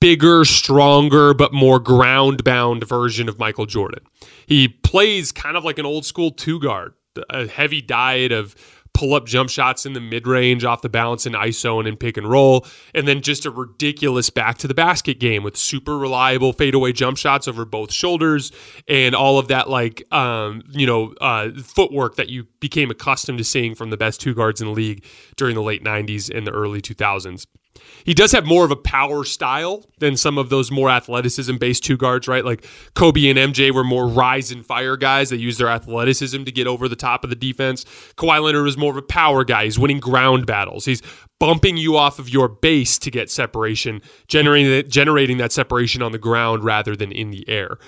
bigger, 0.00 0.44
stronger, 0.44 1.34
but 1.34 1.52
more 1.52 1.78
ground 1.78 2.42
bound 2.44 2.86
version 2.86 3.28
of 3.28 3.38
Michael 3.38 3.66
Jordan. 3.66 4.00
He 4.46 4.68
plays 4.68 5.30
kind 5.32 5.56
of 5.56 5.64
like 5.64 5.78
an 5.78 5.86
old 5.86 6.06
school 6.06 6.30
two 6.30 6.58
guard, 6.58 6.94
a 7.28 7.46
heavy 7.46 7.82
diet 7.82 8.32
of 8.32 8.54
pull 8.92 9.14
up 9.14 9.26
jump 9.26 9.50
shots 9.50 9.86
in 9.86 9.92
the 9.92 10.00
mid 10.00 10.26
range 10.26 10.64
off 10.64 10.82
the 10.82 10.88
bounce 10.88 11.26
in 11.26 11.32
ISO 11.32 11.78
and 11.78 11.88
in 11.88 11.96
pick 11.96 12.16
and 12.16 12.28
roll. 12.28 12.66
And 12.94 13.06
then 13.06 13.22
just 13.22 13.46
a 13.46 13.50
ridiculous 13.50 14.30
back 14.30 14.58
to 14.58 14.68
the 14.68 14.74
basket 14.74 15.18
game 15.20 15.42
with 15.42 15.56
super 15.56 15.98
reliable 15.98 16.52
fadeaway 16.52 16.92
jump 16.92 17.16
shots 17.16 17.48
over 17.48 17.64
both 17.64 17.92
shoulders 17.92 18.52
and 18.88 19.14
all 19.14 19.38
of 19.38 19.48
that, 19.48 19.68
like, 19.68 20.02
um, 20.12 20.62
you 20.70 20.86
know, 20.86 21.14
uh, 21.20 21.50
footwork 21.62 22.16
that 22.16 22.28
you 22.28 22.46
became 22.60 22.90
accustomed 22.90 23.38
to 23.38 23.44
seeing 23.44 23.74
from 23.74 23.90
the 23.90 23.96
best 23.96 24.20
two 24.20 24.34
guards 24.34 24.60
in 24.60 24.66
the 24.66 24.74
league 24.74 25.04
during 25.36 25.54
the 25.54 25.62
late 25.62 25.82
90s 25.84 26.34
and 26.34 26.46
the 26.46 26.52
early 26.52 26.80
2000s. 26.80 27.46
He 28.04 28.14
does 28.14 28.32
have 28.32 28.46
more 28.46 28.64
of 28.64 28.70
a 28.70 28.76
power 28.76 29.24
style 29.24 29.84
than 29.98 30.16
some 30.16 30.38
of 30.38 30.48
those 30.48 30.70
more 30.70 30.90
athleticism 30.90 31.56
based 31.56 31.84
two 31.84 31.96
guards, 31.96 32.28
right? 32.28 32.44
Like 32.44 32.66
Kobe 32.94 33.28
and 33.28 33.38
MJ 33.38 33.72
were 33.72 33.84
more 33.84 34.08
rise 34.08 34.50
and 34.50 34.64
fire 34.64 34.96
guys. 34.96 35.30
They 35.30 35.36
use 35.36 35.58
their 35.58 35.68
athleticism 35.68 36.44
to 36.44 36.52
get 36.52 36.66
over 36.66 36.88
the 36.88 36.96
top 36.96 37.24
of 37.24 37.30
the 37.30 37.36
defense. 37.36 37.84
Kawhi 38.16 38.42
Leonard 38.42 38.64
was 38.64 38.76
more 38.76 38.90
of 38.90 38.96
a 38.96 39.02
power 39.02 39.44
guy. 39.44 39.64
He's 39.64 39.78
winning 39.78 40.00
ground 40.00 40.46
battles. 40.46 40.84
He's 40.84 41.02
bumping 41.38 41.76
you 41.76 41.96
off 41.96 42.18
of 42.18 42.28
your 42.28 42.48
base 42.48 42.98
to 42.98 43.10
get 43.10 43.30
separation, 43.30 44.02
generating 44.28 44.88
generating 44.90 45.38
that 45.38 45.52
separation 45.52 46.02
on 46.02 46.12
the 46.12 46.18
ground 46.18 46.64
rather 46.64 46.96
than 46.96 47.12
in 47.12 47.30
the 47.30 47.48
air. 47.48 47.78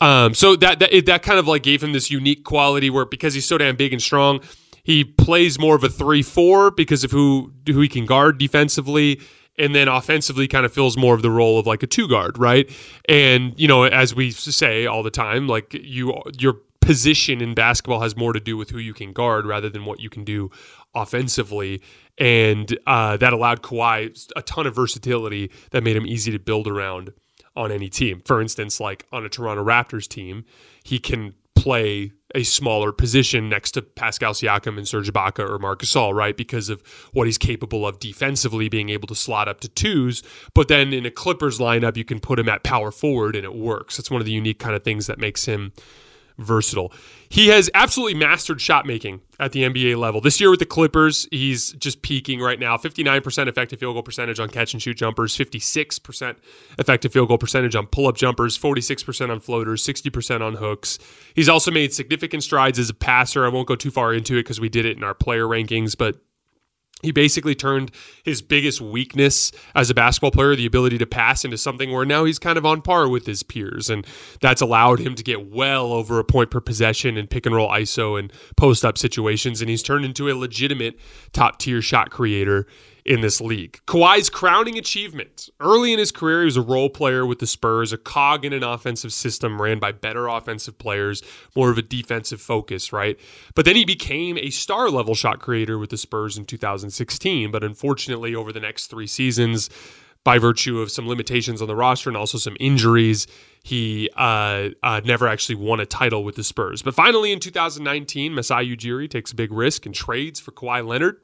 Um, 0.00 0.32
so 0.32 0.56
that 0.56 0.78
that, 0.78 0.92
it, 0.92 1.06
that 1.06 1.22
kind 1.22 1.38
of 1.38 1.46
like 1.46 1.62
gave 1.62 1.82
him 1.82 1.92
this 1.92 2.10
unique 2.10 2.44
quality 2.44 2.88
where 2.88 3.04
because 3.04 3.34
he's 3.34 3.46
so 3.46 3.58
damn 3.58 3.76
big 3.76 3.92
and 3.92 4.02
strong, 4.02 4.40
he 4.82 5.04
plays 5.04 5.58
more 5.58 5.76
of 5.76 5.84
a 5.84 5.88
three-four 5.88 6.72
because 6.72 7.04
of 7.04 7.10
who 7.10 7.52
who 7.66 7.80
he 7.80 7.88
can 7.88 8.06
guard 8.06 8.38
defensively, 8.38 9.20
and 9.58 9.74
then 9.74 9.88
offensively 9.88 10.48
kind 10.48 10.64
of 10.64 10.72
fills 10.72 10.96
more 10.96 11.14
of 11.14 11.22
the 11.22 11.30
role 11.30 11.58
of 11.58 11.66
like 11.66 11.82
a 11.82 11.86
two 11.86 12.08
guard, 12.08 12.38
right? 12.38 12.70
And 13.08 13.58
you 13.58 13.68
know, 13.68 13.84
as 13.84 14.14
we 14.14 14.30
say 14.30 14.86
all 14.86 15.02
the 15.02 15.10
time, 15.10 15.46
like 15.46 15.74
you 15.74 16.20
your 16.38 16.58
position 16.80 17.40
in 17.40 17.54
basketball 17.54 18.00
has 18.00 18.16
more 18.16 18.32
to 18.32 18.40
do 18.40 18.56
with 18.56 18.70
who 18.70 18.78
you 18.78 18.94
can 18.94 19.12
guard 19.12 19.46
rather 19.46 19.68
than 19.68 19.84
what 19.84 20.00
you 20.00 20.10
can 20.10 20.24
do 20.24 20.50
offensively. 20.94 21.80
And 22.18 22.76
uh, 22.86 23.16
that 23.18 23.32
allowed 23.32 23.62
Kawhi 23.62 24.30
a 24.34 24.42
ton 24.42 24.66
of 24.66 24.74
versatility 24.74 25.50
that 25.70 25.84
made 25.84 25.96
him 25.96 26.06
easy 26.06 26.32
to 26.32 26.38
build 26.38 26.66
around 26.66 27.12
on 27.54 27.70
any 27.70 27.88
team. 27.88 28.22
For 28.24 28.40
instance, 28.40 28.80
like 28.80 29.06
on 29.12 29.24
a 29.24 29.28
Toronto 29.28 29.64
Raptors 29.64 30.08
team, 30.08 30.44
he 30.82 30.98
can 30.98 31.34
play 31.60 32.12
a 32.34 32.42
smaller 32.42 32.90
position 32.90 33.48
next 33.48 33.72
to 33.72 33.82
Pascal 33.82 34.32
Siakam 34.32 34.78
and 34.78 34.88
Serge 34.88 35.12
Ibaka 35.12 35.46
or 35.46 35.58
Marc 35.58 35.82
Gasol, 35.82 36.14
right? 36.14 36.34
Because 36.34 36.70
of 36.70 36.80
what 37.12 37.26
he's 37.26 37.36
capable 37.36 37.86
of 37.86 37.98
defensively, 37.98 38.68
being 38.70 38.88
able 38.88 39.06
to 39.08 39.14
slot 39.14 39.46
up 39.46 39.60
to 39.60 39.68
twos. 39.68 40.22
But 40.54 40.68
then 40.68 40.92
in 40.92 41.04
a 41.04 41.10
Clippers 41.10 41.58
lineup, 41.58 41.96
you 41.96 42.04
can 42.04 42.18
put 42.18 42.38
him 42.38 42.48
at 42.48 42.62
power 42.62 42.90
forward 42.90 43.36
and 43.36 43.44
it 43.44 43.54
works. 43.54 43.96
That's 43.96 44.10
one 44.10 44.22
of 44.22 44.26
the 44.26 44.32
unique 44.32 44.58
kind 44.58 44.74
of 44.74 44.84
things 44.84 45.06
that 45.06 45.18
makes 45.18 45.44
him 45.44 45.72
versatile. 46.42 46.92
He 47.28 47.48
has 47.48 47.70
absolutely 47.74 48.18
mastered 48.18 48.60
shot 48.60 48.86
making 48.86 49.20
at 49.38 49.52
the 49.52 49.62
NBA 49.62 49.96
level. 49.96 50.20
This 50.20 50.40
year 50.40 50.50
with 50.50 50.58
the 50.58 50.66
Clippers, 50.66 51.28
he's 51.30 51.72
just 51.74 52.02
peaking 52.02 52.40
right 52.40 52.58
now. 52.58 52.76
59% 52.76 53.46
effective 53.46 53.78
field 53.78 53.94
goal 53.94 54.02
percentage 54.02 54.40
on 54.40 54.48
catch 54.48 54.72
and 54.72 54.82
shoot 54.82 54.96
jumpers, 54.96 55.36
56% 55.36 56.36
effective 56.78 57.12
field 57.12 57.28
goal 57.28 57.38
percentage 57.38 57.76
on 57.76 57.86
pull 57.86 58.08
up 58.08 58.16
jumpers, 58.16 58.58
46% 58.58 59.30
on 59.30 59.40
floaters, 59.40 59.84
60% 59.84 60.40
on 60.40 60.54
hooks. 60.54 60.98
He's 61.34 61.48
also 61.48 61.70
made 61.70 61.94
significant 61.94 62.42
strides 62.42 62.78
as 62.78 62.90
a 62.90 62.94
passer. 62.94 63.46
I 63.46 63.48
won't 63.48 63.68
go 63.68 63.76
too 63.76 63.90
far 63.90 64.12
into 64.12 64.34
it 64.34 64.42
because 64.42 64.60
we 64.60 64.68
did 64.68 64.84
it 64.84 64.96
in 64.96 65.04
our 65.04 65.14
player 65.14 65.44
rankings, 65.44 65.96
but 65.96 66.20
he 67.02 67.12
basically 67.12 67.54
turned 67.54 67.90
his 68.24 68.42
biggest 68.42 68.80
weakness 68.80 69.52
as 69.74 69.90
a 69.90 69.94
basketball 69.94 70.30
player, 70.30 70.54
the 70.54 70.66
ability 70.66 70.98
to 70.98 71.06
pass, 71.06 71.44
into 71.44 71.56
something 71.56 71.92
where 71.92 72.04
now 72.04 72.24
he's 72.24 72.38
kind 72.38 72.58
of 72.58 72.66
on 72.66 72.82
par 72.82 73.08
with 73.08 73.26
his 73.26 73.42
peers. 73.42 73.88
And 73.88 74.06
that's 74.40 74.60
allowed 74.60 75.00
him 75.00 75.14
to 75.14 75.22
get 75.22 75.50
well 75.50 75.92
over 75.92 76.18
a 76.18 76.24
point 76.24 76.50
per 76.50 76.60
possession 76.60 77.16
in 77.16 77.26
pick 77.26 77.46
and 77.46 77.54
roll 77.54 77.70
ISO 77.70 78.18
and 78.18 78.32
post 78.56 78.84
up 78.84 78.98
situations. 78.98 79.60
And 79.60 79.70
he's 79.70 79.82
turned 79.82 80.04
into 80.04 80.28
a 80.30 80.34
legitimate 80.34 80.98
top 81.32 81.58
tier 81.58 81.80
shot 81.80 82.10
creator 82.10 82.66
in 83.10 83.22
this 83.22 83.40
league. 83.40 83.80
Kawhi's 83.88 84.30
crowning 84.30 84.78
achievement. 84.78 85.50
Early 85.58 85.92
in 85.92 85.98
his 85.98 86.12
career, 86.12 86.42
he 86.42 86.44
was 86.44 86.56
a 86.56 86.62
role 86.62 86.88
player 86.88 87.26
with 87.26 87.40
the 87.40 87.46
Spurs, 87.46 87.92
a 87.92 87.98
cog 87.98 88.44
in 88.44 88.52
an 88.52 88.62
offensive 88.62 89.12
system 89.12 89.60
ran 89.60 89.80
by 89.80 89.90
better 89.90 90.28
offensive 90.28 90.78
players, 90.78 91.20
more 91.56 91.72
of 91.72 91.76
a 91.78 91.82
defensive 91.82 92.40
focus, 92.40 92.92
right? 92.92 93.18
But 93.56 93.64
then 93.64 93.74
he 93.74 93.84
became 93.84 94.38
a 94.38 94.50
star 94.50 94.90
level 94.90 95.16
shot 95.16 95.40
creator 95.40 95.76
with 95.76 95.90
the 95.90 95.96
Spurs 95.96 96.38
in 96.38 96.44
2016. 96.44 97.50
But 97.50 97.64
unfortunately, 97.64 98.32
over 98.36 98.52
the 98.52 98.60
next 98.60 98.86
three 98.86 99.08
seasons, 99.08 99.70
by 100.22 100.38
virtue 100.38 100.78
of 100.78 100.92
some 100.92 101.08
limitations 101.08 101.60
on 101.60 101.66
the 101.66 101.74
roster 101.74 102.10
and 102.10 102.16
also 102.16 102.38
some 102.38 102.56
injuries, 102.60 103.26
he 103.64 104.08
uh, 104.16 104.68
uh, 104.84 105.00
never 105.04 105.26
actually 105.26 105.56
won 105.56 105.80
a 105.80 105.86
title 105.86 106.22
with 106.22 106.36
the 106.36 106.44
Spurs. 106.44 106.80
But 106.80 106.94
finally, 106.94 107.32
in 107.32 107.40
2019, 107.40 108.36
Masai 108.36 108.76
Ujiri 108.76 109.10
takes 109.10 109.32
a 109.32 109.34
big 109.34 109.50
risk 109.50 109.84
and 109.84 109.94
trades 109.94 110.38
for 110.38 110.52
Kawhi 110.52 110.86
Leonard. 110.86 111.16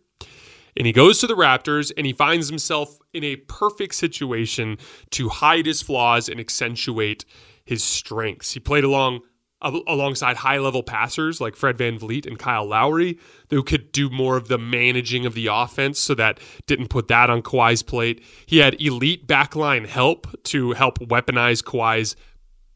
And 0.76 0.86
he 0.86 0.92
goes 0.92 1.18
to 1.20 1.26
the 1.26 1.34
Raptors 1.34 1.90
and 1.96 2.06
he 2.06 2.12
finds 2.12 2.48
himself 2.48 2.98
in 3.12 3.24
a 3.24 3.36
perfect 3.36 3.94
situation 3.94 4.78
to 5.10 5.28
hide 5.28 5.66
his 5.66 5.82
flaws 5.82 6.28
and 6.28 6.38
accentuate 6.38 7.24
his 7.64 7.82
strengths. 7.82 8.52
He 8.52 8.60
played 8.60 8.84
along 8.84 9.20
alongside 9.62 10.36
high 10.36 10.58
level 10.58 10.82
passers 10.82 11.40
like 11.40 11.56
Fred 11.56 11.78
VanVleet 11.78 12.26
and 12.26 12.38
Kyle 12.38 12.66
Lowry, 12.66 13.18
who 13.48 13.62
could 13.62 13.90
do 13.90 14.10
more 14.10 14.36
of 14.36 14.48
the 14.48 14.58
managing 14.58 15.24
of 15.24 15.32
the 15.32 15.46
offense, 15.46 15.98
so 15.98 16.14
that 16.14 16.38
didn't 16.66 16.88
put 16.88 17.08
that 17.08 17.30
on 17.30 17.40
Kawhi's 17.40 17.82
plate. 17.82 18.22
He 18.44 18.58
had 18.58 18.80
elite 18.80 19.26
backline 19.26 19.86
help 19.86 20.26
to 20.44 20.72
help 20.72 20.98
weaponize 20.98 21.64
Kawhi's 21.64 22.16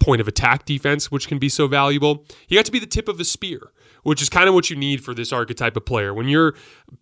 point 0.01 0.23
of 0.23 0.27
attack 0.27 0.65
defense, 0.65 1.11
which 1.11 1.29
can 1.29 1.39
be 1.39 1.51
so 1.51 1.69
valuable. 1.69 2.25
He 2.47 2.57
got 2.57 2.65
to 2.65 2.73
be 2.73 2.79
the 2.79 2.87
tip 2.87 3.09
of 3.09 3.19
the 3.19 3.25
spear 3.25 3.71
which 4.03 4.23
is 4.23 4.29
kind 4.29 4.49
of 4.49 4.55
what 4.55 4.71
you 4.71 4.77
need 4.77 5.03
for 5.05 5.15
this 5.15 5.33
archetype 5.33 5.77
of 5.77 5.85
player. 5.85 6.15
When 6.15 6.29
you're 6.29 6.55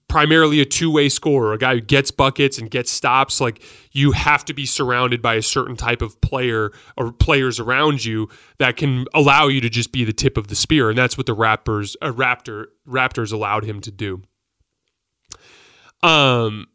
primarily 0.09 0.61
a 0.61 0.65
two 0.65 0.91
way 0.91 1.09
scorer, 1.09 1.53
a 1.53 1.59
guy 1.59 1.75
who 1.75 1.81
gets 1.81 2.11
buckets 2.11 2.59
and 2.59 2.71
gets 2.71 2.91
stops, 2.91 3.41
like 3.41 3.63
you 3.93 4.13
have 4.13 4.45
to 4.47 4.55
be 4.55 4.67
surrounded 4.67 5.23
by 5.23 5.35
a 5.35 5.43
certain 5.43 5.77
type 5.77 6.03
of 6.03 6.21
player 6.21 6.73
or 6.97 7.13
players 7.13 7.61
around 7.61 8.05
you 8.05 8.29
that 8.59 8.77
can 8.77 9.07
allow 9.15 9.49
you 9.49 9.61
to 9.61 9.69
just 9.69 9.93
be 9.93 10.05
the 10.05 10.13
tip 10.13 10.37
of 10.37 10.49
the 10.49 10.57
spear. 10.57 10.89
And 10.89 10.99
that's 10.99 11.17
what 11.17 11.27
the 11.27 11.37
Raptors, 11.37 11.97
uh, 12.03 12.13
Raptor, 12.13 12.67
Raptors 12.87 13.33
allowed 13.33 13.65
him 13.65 13.81
to 13.83 13.91
do. 13.91 14.23
Um, 16.03 16.69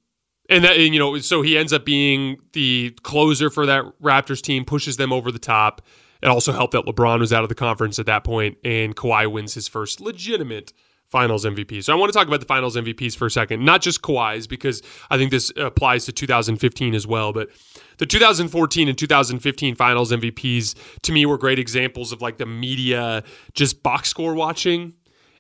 and 0.49 0.63
that 0.65 0.77
and, 0.77 0.93
you 0.93 0.99
know, 0.99 1.17
so 1.19 1.41
he 1.41 1.57
ends 1.57 1.71
up 1.71 1.85
being 1.85 2.37
the 2.51 2.95
closer 3.03 3.49
for 3.49 3.65
that 3.65 3.85
Raptors 4.01 4.41
team, 4.41 4.65
pushes 4.65 4.97
them 4.97 5.13
over 5.13 5.31
the 5.31 5.39
top. 5.39 5.81
It 6.23 6.29
also 6.29 6.53
helped 6.53 6.71
that 6.71 6.85
LeBron 6.85 7.19
was 7.19 7.33
out 7.33 7.43
of 7.43 7.49
the 7.49 7.55
conference 7.55 7.99
at 7.99 8.05
that 8.05 8.23
point, 8.23 8.57
and 8.63 8.95
Kawhi 8.95 9.29
wins 9.29 9.53
his 9.53 9.67
first 9.67 9.99
legitimate 9.99 10.71
Finals 11.09 11.45
MVP. 11.45 11.83
So 11.83 11.93
I 11.93 11.97
want 11.97 12.11
to 12.11 12.17
talk 12.17 12.27
about 12.27 12.39
the 12.39 12.45
Finals 12.45 12.77
MVPs 12.77 13.15
for 13.15 13.27
a 13.27 13.29
second, 13.29 13.63
not 13.63 13.81
just 13.81 14.01
Kawhi's, 14.01 14.47
because 14.47 14.81
I 15.11 15.17
think 15.17 15.31
this 15.31 15.51
applies 15.57 16.05
to 16.05 16.13
2015 16.13 16.95
as 16.95 17.05
well, 17.05 17.33
but 17.33 17.49
the 17.97 18.05
2014 18.05 18.87
and 18.87 18.97
2015 18.97 19.75
Finals 19.75 20.11
MVPs 20.13 20.75
to 21.01 21.11
me 21.11 21.25
were 21.25 21.37
great 21.37 21.59
examples 21.59 22.13
of 22.13 22.21
like 22.21 22.37
the 22.37 22.45
media 22.45 23.23
just 23.53 23.83
box 23.83 24.09
score 24.09 24.33
watching 24.33 24.93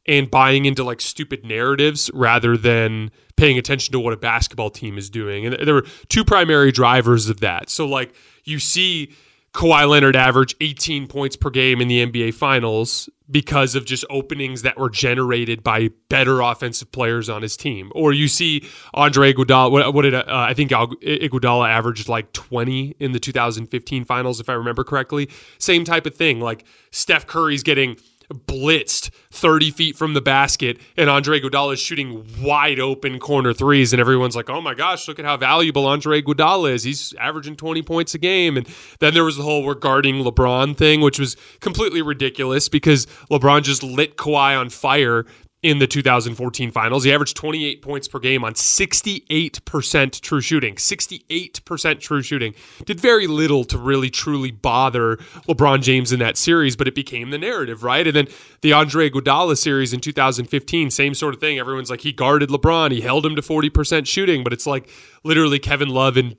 and 0.05 0.29
buying 0.29 0.65
into 0.65 0.83
like 0.83 0.99
stupid 0.99 1.45
narratives 1.45 2.11
rather 2.13 2.57
than 2.57 3.09
paying 3.37 3.57
attention 3.57 3.93
to 3.93 3.99
what 3.99 4.11
a 4.13 4.17
basketball 4.17 4.69
team 4.69 4.97
is 4.97 5.09
doing. 5.09 5.45
And 5.45 5.65
there 5.65 5.73
were 5.73 5.87
two 6.09 6.25
primary 6.25 6.71
drivers 6.71 7.29
of 7.29 7.39
that. 7.39 7.69
So 7.69 7.87
like 7.87 8.13
you 8.43 8.59
see 8.59 9.13
Kawhi 9.53 9.87
Leonard 9.87 10.15
averaged 10.15 10.55
18 10.61 11.07
points 11.07 11.35
per 11.35 11.49
game 11.49 11.79
in 11.79 11.87
the 11.87 12.05
NBA 12.05 12.33
Finals 12.33 13.09
because 13.29 13.75
of 13.75 13.85
just 13.85 14.03
openings 14.09 14.63
that 14.63 14.77
were 14.77 14.89
generated 14.89 15.63
by 15.63 15.89
better 16.09 16.41
offensive 16.41 16.91
players 16.91 17.29
on 17.29 17.41
his 17.41 17.55
team. 17.55 17.91
Or 17.95 18.13
you 18.13 18.27
see 18.27 18.67
Andre 18.93 19.33
Iguodala. 19.33 19.71
What, 19.71 19.93
what 19.93 20.01
did 20.03 20.13
uh, 20.13 20.23
I 20.27 20.53
think 20.53 20.71
Iguodala 20.71 21.69
averaged 21.69 22.09
like 22.09 22.31
20 22.33 22.95
in 22.99 23.11
the 23.11 23.19
2015 23.19 24.05
Finals, 24.05 24.39
if 24.39 24.49
I 24.49 24.53
remember 24.53 24.83
correctly. 24.83 25.29
Same 25.57 25.83
type 25.85 26.05
of 26.05 26.15
thing. 26.15 26.39
Like 26.39 26.65
Steph 26.91 27.27
Curry's 27.27 27.63
getting 27.63 27.97
blitzed 28.31 29.09
30 29.31 29.71
feet 29.71 29.95
from 29.95 30.13
the 30.13 30.21
basket, 30.21 30.79
and 30.97 31.09
Andre 31.09 31.39
Iguodala 31.39 31.73
is 31.73 31.79
shooting 31.79 32.25
wide 32.41 32.79
open 32.79 33.19
corner 33.19 33.53
threes, 33.53 33.93
and 33.93 33.99
everyone's 33.99 34.35
like, 34.35 34.49
"Oh 34.49 34.61
my 34.61 34.73
gosh, 34.73 35.07
look 35.07 35.19
at 35.19 35.25
how 35.25 35.37
valuable 35.37 35.85
Andre 35.85 36.21
Iguodala 36.21 36.71
is! 36.71 36.83
He's 36.83 37.13
averaging 37.19 37.55
20 37.55 37.81
points 37.81 38.13
a 38.13 38.17
game." 38.17 38.57
And 38.57 38.67
then 38.99 39.13
there 39.13 39.23
was 39.23 39.37
the 39.37 39.43
whole 39.43 39.67
regarding 39.67 40.23
LeBron 40.23 40.77
thing, 40.77 41.01
which 41.01 41.19
was 41.19 41.35
completely 41.59 42.01
ridiculous 42.01 42.69
because 42.69 43.05
LeBron 43.29 43.63
just 43.63 43.83
lit 43.83 44.17
Kawhi 44.17 44.59
on 44.59 44.69
fire 44.69 45.25
in 45.63 45.79
the 45.79 45.87
2014 45.87 46.71
finals. 46.71 47.05
He 47.05 47.13
averaged 47.13 47.37
28 47.37 47.81
points 47.81 48.07
per 48.07 48.19
game 48.19 48.43
on 48.43 48.53
68% 48.53 50.21
true 50.21 50.41
shooting. 50.41 50.75
68% 50.75 51.99
true 51.99 52.21
shooting. 52.21 52.53
Did 52.85 52.99
very 52.99 53.27
little 53.27 53.63
to 53.65 53.77
really 53.77 54.09
truly 54.09 54.51
bother 54.51 55.15
LeBron 55.47 55.81
James 55.81 56.11
in 56.11 56.19
that 56.19 56.37
series, 56.37 56.75
but 56.75 56.87
it 56.87 56.95
became 56.95 57.29
the 57.29 57.37
narrative, 57.37 57.83
right? 57.83 58.05
And 58.05 58.15
then 58.15 58.27
the 58.61 58.73
Andre 58.73 59.09
Iguodala 59.09 59.57
series 59.57 59.93
in 59.93 60.01
2015, 60.01 60.91
same 60.91 61.13
sort 61.13 61.33
of 61.33 61.39
thing. 61.39 61.57
Everyone's 61.57 61.89
like, 61.89 62.01
he 62.01 62.11
guarded 62.11 62.49
LeBron, 62.49 62.91
he 62.91 63.01
held 63.01 63.25
him 63.25 63.35
to 63.35 63.41
40% 63.41 64.05
shooting, 64.05 64.43
but 64.43 64.51
it's 64.51 64.67
like 64.67 64.89
literally 65.23 65.59
Kevin 65.59 65.89
Love 65.89 66.17
and 66.17 66.35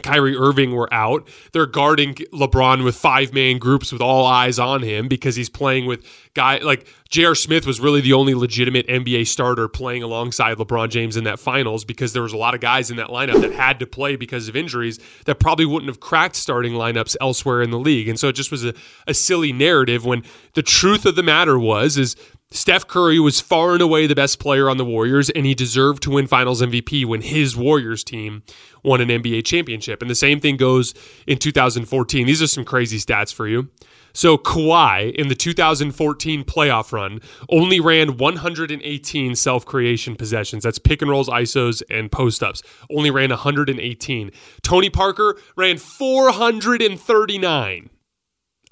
Kyrie 0.00 0.36
Irving 0.36 0.72
were 0.72 0.92
out. 0.92 1.28
They're 1.52 1.66
guarding 1.66 2.14
LeBron 2.14 2.84
with 2.84 2.96
five 2.96 3.32
man 3.32 3.58
groups 3.58 3.92
with 3.92 4.02
all 4.02 4.26
eyes 4.26 4.58
on 4.58 4.82
him 4.82 5.08
because 5.08 5.36
he's 5.36 5.48
playing 5.48 5.86
with 5.86 6.04
guy 6.34 6.58
like 6.58 6.86
J.R. 7.08 7.34
Smith 7.34 7.66
was 7.66 7.80
really 7.80 8.00
the 8.00 8.12
only 8.12 8.34
legitimate 8.34 8.86
NBA 8.86 9.26
starter 9.26 9.66
playing 9.68 10.02
alongside 10.02 10.58
LeBron 10.58 10.90
James 10.90 11.16
in 11.16 11.24
that 11.24 11.40
finals 11.40 11.84
because 11.84 12.12
there 12.12 12.22
was 12.22 12.32
a 12.32 12.36
lot 12.36 12.54
of 12.54 12.60
guys 12.60 12.90
in 12.90 12.96
that 12.98 13.08
lineup 13.08 13.40
that 13.40 13.52
had 13.52 13.80
to 13.80 13.86
play 13.86 14.16
because 14.16 14.48
of 14.48 14.54
injuries 14.54 15.00
that 15.24 15.40
probably 15.40 15.66
wouldn't 15.66 15.88
have 15.88 16.00
cracked 16.00 16.36
starting 16.36 16.72
lineups 16.72 17.16
elsewhere 17.20 17.62
in 17.62 17.70
the 17.70 17.78
league. 17.78 18.08
And 18.08 18.18
so 18.18 18.28
it 18.28 18.34
just 18.34 18.52
was 18.52 18.64
a, 18.64 18.74
a 19.08 19.14
silly 19.14 19.52
narrative 19.52 20.04
when 20.04 20.22
the 20.54 20.62
truth 20.62 21.04
of 21.04 21.16
the 21.16 21.22
matter 21.22 21.58
was 21.58 21.98
is 21.98 22.16
Steph 22.52 22.88
Curry 22.88 23.20
was 23.20 23.40
far 23.40 23.74
and 23.74 23.80
away 23.80 24.08
the 24.08 24.16
best 24.16 24.40
player 24.40 24.68
on 24.68 24.76
the 24.76 24.84
Warriors, 24.84 25.30
and 25.30 25.46
he 25.46 25.54
deserved 25.54 26.02
to 26.02 26.10
win 26.10 26.26
Finals 26.26 26.60
MVP 26.60 27.04
when 27.04 27.20
his 27.20 27.56
Warriors 27.56 28.02
team 28.02 28.42
won 28.82 29.00
an 29.00 29.08
NBA 29.08 29.44
championship. 29.44 30.02
And 30.02 30.10
the 30.10 30.16
same 30.16 30.40
thing 30.40 30.56
goes 30.56 30.92
in 31.28 31.38
2014. 31.38 32.26
These 32.26 32.42
are 32.42 32.48
some 32.48 32.64
crazy 32.64 32.98
stats 32.98 33.32
for 33.32 33.46
you. 33.46 33.68
So 34.12 34.36
Kawhi 34.36 35.14
in 35.14 35.28
the 35.28 35.36
2014 35.36 36.42
playoff 36.42 36.92
run 36.92 37.20
only 37.48 37.78
ran 37.78 38.16
118 38.16 39.36
self-creation 39.36 40.16
possessions. 40.16 40.64
That's 40.64 40.80
pick 40.80 41.02
and 41.02 41.10
rolls, 41.10 41.28
isos, 41.28 41.84
and 41.88 42.10
post-ups. 42.10 42.64
Only 42.90 43.12
ran 43.12 43.30
118. 43.30 44.32
Tony 44.62 44.90
Parker 44.90 45.38
ran 45.56 45.78
439. 45.78 47.90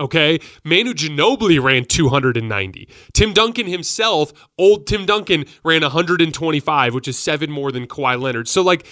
Okay. 0.00 0.38
Manu 0.64 0.94
Ginobili 0.94 1.62
ran 1.62 1.84
290. 1.84 2.88
Tim 3.12 3.32
Duncan 3.32 3.66
himself, 3.66 4.32
old 4.56 4.86
Tim 4.86 5.06
Duncan, 5.06 5.44
ran 5.64 5.82
125, 5.82 6.94
which 6.94 7.08
is 7.08 7.18
seven 7.18 7.50
more 7.50 7.72
than 7.72 7.86
Kawhi 7.86 8.20
Leonard. 8.20 8.48
So, 8.48 8.62
like, 8.62 8.86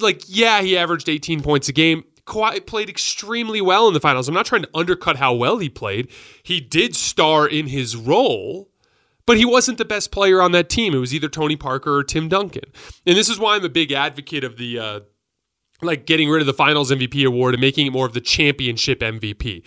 like 0.00 0.22
yeah, 0.26 0.60
he 0.60 0.76
averaged 0.76 1.08
18 1.08 1.42
points 1.42 1.68
a 1.68 1.72
game. 1.72 2.04
Kawhi 2.26 2.64
played 2.66 2.88
extremely 2.88 3.60
well 3.60 3.88
in 3.88 3.94
the 3.94 4.00
finals. 4.00 4.28
I'm 4.28 4.34
not 4.34 4.46
trying 4.46 4.62
to 4.62 4.70
undercut 4.74 5.16
how 5.16 5.34
well 5.34 5.58
he 5.58 5.68
played. 5.68 6.10
He 6.42 6.60
did 6.60 6.96
star 6.96 7.46
in 7.46 7.66
his 7.66 7.96
role, 7.96 8.70
but 9.26 9.36
he 9.36 9.44
wasn't 9.44 9.78
the 9.78 9.84
best 9.84 10.10
player 10.10 10.40
on 10.40 10.52
that 10.52 10.68
team. 10.70 10.94
It 10.94 10.98
was 10.98 11.14
either 11.14 11.28
Tony 11.28 11.56
Parker 11.56 11.96
or 11.96 12.04
Tim 12.04 12.28
Duncan. 12.28 12.64
And 13.06 13.16
this 13.16 13.28
is 13.28 13.38
why 13.38 13.56
I'm 13.56 13.64
a 13.64 13.68
big 13.68 13.92
advocate 13.92 14.42
of 14.42 14.56
the, 14.56 14.78
uh, 14.78 15.00
like 15.82 16.06
getting 16.06 16.30
rid 16.30 16.40
of 16.40 16.46
the 16.46 16.54
finals 16.54 16.90
MVP 16.90 17.26
award 17.26 17.54
and 17.54 17.60
making 17.60 17.86
it 17.86 17.92
more 17.92 18.06
of 18.06 18.14
the 18.14 18.20
championship 18.20 19.00
MVP 19.00 19.62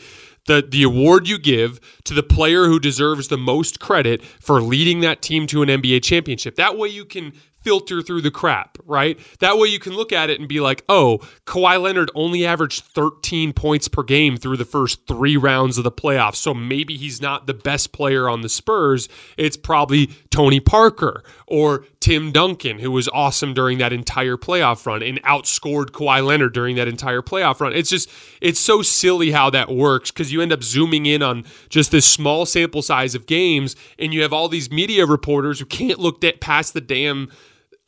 the 0.47 0.67
the 0.67 0.83
award 0.83 1.27
you 1.27 1.37
give 1.37 1.79
to 2.05 2.13
the 2.13 2.23
player 2.23 2.65
who 2.65 2.79
deserves 2.79 3.27
the 3.27 3.37
most 3.37 3.79
credit 3.79 4.23
for 4.23 4.61
leading 4.61 5.01
that 5.01 5.21
team 5.21 5.47
to 5.47 5.61
an 5.61 5.69
NBA 5.69 6.03
championship. 6.03 6.55
That 6.55 6.77
way 6.77 6.89
you 6.89 7.05
can 7.05 7.33
filter 7.67 8.01
through 8.01 8.21
the 8.21 8.31
crap, 8.31 8.77
right? 8.85 9.19
That 9.39 9.57
way 9.57 9.67
you 9.67 9.77
can 9.77 9.91
look 9.91 10.13
at 10.13 10.29
it 10.29 10.39
and 10.39 10.47
be 10.47 10.61
like, 10.61 10.85
oh, 10.87 11.19
Kawhi 11.45 11.81
Leonard 11.81 12.09
only 12.15 12.45
averaged 12.45 12.85
13 12.85 13.51
points 13.51 13.89
per 13.89 14.03
game 14.03 14.37
through 14.37 14.55
the 14.55 14.63
first 14.63 15.05
three 15.05 15.35
rounds 15.35 15.77
of 15.77 15.83
the 15.83 15.91
playoffs. 15.91 16.37
So 16.37 16.53
maybe 16.53 16.95
he's 16.95 17.21
not 17.21 17.45
the 17.45 17.53
best 17.53 17.91
player 17.91 18.29
on 18.29 18.39
the 18.39 18.47
Spurs. 18.47 19.09
It's 19.35 19.57
probably 19.57 20.07
Tony 20.29 20.61
Parker 20.61 21.23
or 21.45 21.83
Tim 22.07 22.31
Duncan, 22.31 22.79
who 22.79 22.89
was 22.89 23.09
awesome 23.09 23.53
during 23.53 23.79
that 23.79 23.91
entire 23.91 24.37
playoff 24.37 24.85
run 24.85 25.03
and 25.03 25.21
outscored 25.23 25.87
Kawhi 25.87 26.25
Leonard 26.25 26.53
during 26.53 26.77
that 26.77 26.87
entire 26.87 27.21
playoff 27.21 27.59
run. 27.59 27.73
It's 27.73 27.89
just, 27.89 28.09
it's 28.39 28.61
so 28.61 28.81
silly 28.81 29.31
how 29.31 29.49
that 29.49 29.67
works 29.67 30.09
because 30.09 30.31
you 30.31 30.41
end 30.41 30.53
up 30.53 30.63
zooming 30.63 31.05
in 31.05 31.21
on 31.21 31.43
just 31.67 31.91
this 31.91 32.05
small 32.05 32.45
sample 32.45 32.81
size 32.81 33.13
of 33.13 33.25
games 33.25 33.75
and 33.99 34.13
you 34.13 34.21
have 34.21 34.31
all 34.31 34.47
these 34.47 34.71
media 34.71 35.05
reporters 35.05 35.59
who 35.59 35.65
can't 35.65 35.99
look 35.99 36.23
past 36.39 36.73
the 36.73 36.79
damn 36.79 37.29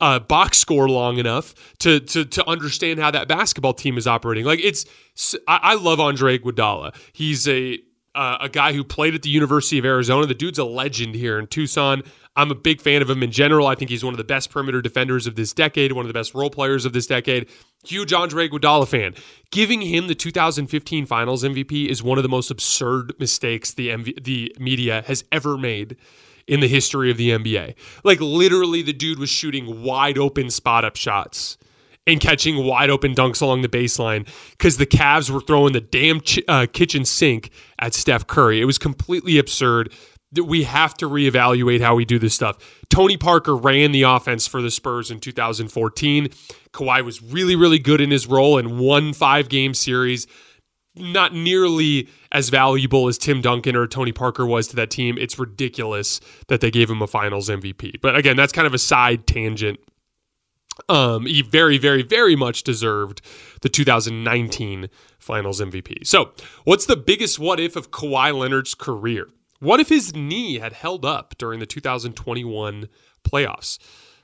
uh, 0.02 0.18
box 0.18 0.58
score 0.58 0.90
long 0.90 1.16
enough 1.16 1.54
to 1.78 1.98
to 2.00 2.26
to 2.26 2.46
understand 2.46 3.00
how 3.00 3.10
that 3.10 3.26
basketball 3.26 3.72
team 3.72 3.96
is 3.96 4.06
operating. 4.06 4.44
Like 4.44 4.60
it's, 4.62 4.84
I, 5.48 5.60
I 5.62 5.74
love 5.76 5.98
Andre 5.98 6.38
Iguodala. 6.38 6.94
He's 7.14 7.48
a 7.48 7.78
uh, 8.14 8.38
a 8.40 8.48
guy 8.48 8.72
who 8.72 8.84
played 8.84 9.14
at 9.14 9.22
the 9.22 9.30
University 9.30 9.78
of 9.78 9.84
Arizona. 9.84 10.26
The 10.26 10.34
dude's 10.34 10.58
a 10.58 10.64
legend 10.64 11.14
here 11.14 11.38
in 11.38 11.46
Tucson. 11.46 12.02
I'm 12.36 12.50
a 12.50 12.54
big 12.54 12.80
fan 12.80 13.02
of 13.02 13.10
him 13.10 13.22
in 13.22 13.32
general. 13.32 13.66
I 13.66 13.74
think 13.74 13.90
he's 13.90 14.04
one 14.04 14.14
of 14.14 14.18
the 14.18 14.24
best 14.24 14.50
perimeter 14.50 14.80
defenders 14.80 15.26
of 15.26 15.34
this 15.34 15.52
decade, 15.52 15.92
one 15.92 16.04
of 16.04 16.08
the 16.08 16.14
best 16.14 16.32
role 16.34 16.50
players 16.50 16.84
of 16.84 16.92
this 16.92 17.06
decade. 17.06 17.48
Huge 17.84 18.12
Andre 18.12 18.48
Iguodala 18.48 18.86
fan. 18.86 19.14
Giving 19.50 19.82
him 19.82 20.06
the 20.06 20.14
2015 20.14 21.06
Finals 21.06 21.42
MVP 21.42 21.88
is 21.88 22.02
one 22.02 22.18
of 22.18 22.22
the 22.22 22.28
most 22.28 22.50
absurd 22.50 23.14
mistakes 23.18 23.74
the 23.74 23.88
MV- 23.88 24.22
the 24.24 24.54
media 24.58 25.02
has 25.06 25.24
ever 25.32 25.58
made 25.58 25.96
in 26.46 26.60
the 26.60 26.68
history 26.68 27.10
of 27.10 27.16
the 27.16 27.30
NBA. 27.30 27.74
Like 28.04 28.20
literally, 28.20 28.82
the 28.82 28.92
dude 28.92 29.18
was 29.18 29.30
shooting 29.30 29.82
wide 29.82 30.18
open 30.18 30.50
spot 30.50 30.84
up 30.84 30.96
shots 30.96 31.58
and 32.06 32.20
catching 32.20 32.64
wide 32.64 32.90
open 32.90 33.14
dunks 33.14 33.42
along 33.42 33.62
the 33.62 33.68
baseline 33.68 34.26
because 34.52 34.76
the 34.76 34.86
Cavs 34.86 35.30
were 35.30 35.40
throwing 35.40 35.72
the 35.72 35.80
damn 35.80 36.20
ch- 36.20 36.40
uh, 36.48 36.66
kitchen 36.72 37.04
sink 37.04 37.50
at 37.78 37.94
Steph 37.94 38.26
Curry. 38.26 38.60
It 38.60 38.64
was 38.64 38.78
completely 38.78 39.38
absurd. 39.38 39.92
That 40.32 40.44
we 40.44 40.62
have 40.62 40.94
to 40.98 41.08
reevaluate 41.08 41.80
how 41.80 41.96
we 41.96 42.04
do 42.04 42.18
this 42.18 42.34
stuff. 42.34 42.56
Tony 42.88 43.16
Parker 43.16 43.56
ran 43.56 43.90
the 43.90 44.02
offense 44.02 44.46
for 44.46 44.62
the 44.62 44.70
Spurs 44.70 45.10
in 45.10 45.18
2014. 45.18 46.28
Kawhi 46.72 47.04
was 47.04 47.20
really, 47.20 47.56
really 47.56 47.80
good 47.80 48.00
in 48.00 48.12
his 48.12 48.28
role 48.28 48.56
and 48.56 48.78
won 48.78 49.12
five 49.12 49.48
game 49.48 49.74
series 49.74 50.28
not 50.96 51.34
nearly 51.34 52.08
as 52.32 52.48
valuable 52.48 53.08
as 53.08 53.18
Tim 53.18 53.40
Duncan 53.40 53.76
or 53.76 53.86
Tony 53.86 54.12
Parker 54.12 54.44
was 54.46 54.68
to 54.68 54.76
that 54.76 54.90
team. 54.90 55.16
It's 55.18 55.38
ridiculous 55.38 56.20
that 56.48 56.60
they 56.60 56.70
gave 56.70 56.90
him 56.90 57.02
a 57.02 57.06
finals 57.06 57.48
MVP. 57.48 58.00
But 58.00 58.16
again, 58.16 58.36
that's 58.36 58.52
kind 58.52 58.66
of 58.66 58.74
a 58.74 58.78
side 58.78 59.26
tangent. 59.26 59.78
Um, 60.88 61.26
he 61.26 61.42
very, 61.42 61.78
very, 61.78 62.02
very 62.02 62.36
much 62.36 62.62
deserved 62.62 63.20
the 63.60 63.68
2019 63.68 64.88
finals 65.18 65.60
MVP. 65.60 66.06
So, 66.06 66.32
what's 66.64 66.86
the 66.86 66.96
biggest 66.96 67.38
what 67.38 67.60
if 67.60 67.76
of 67.76 67.90
Kawhi 67.90 68.36
Leonard's 68.36 68.74
career? 68.74 69.28
What 69.60 69.78
if 69.78 69.90
his 69.90 70.14
knee 70.14 70.58
had 70.58 70.72
held 70.72 71.04
up 71.04 71.34
during 71.36 71.60
the 71.60 71.66
2021 71.66 72.88
playoffs? 73.24 73.78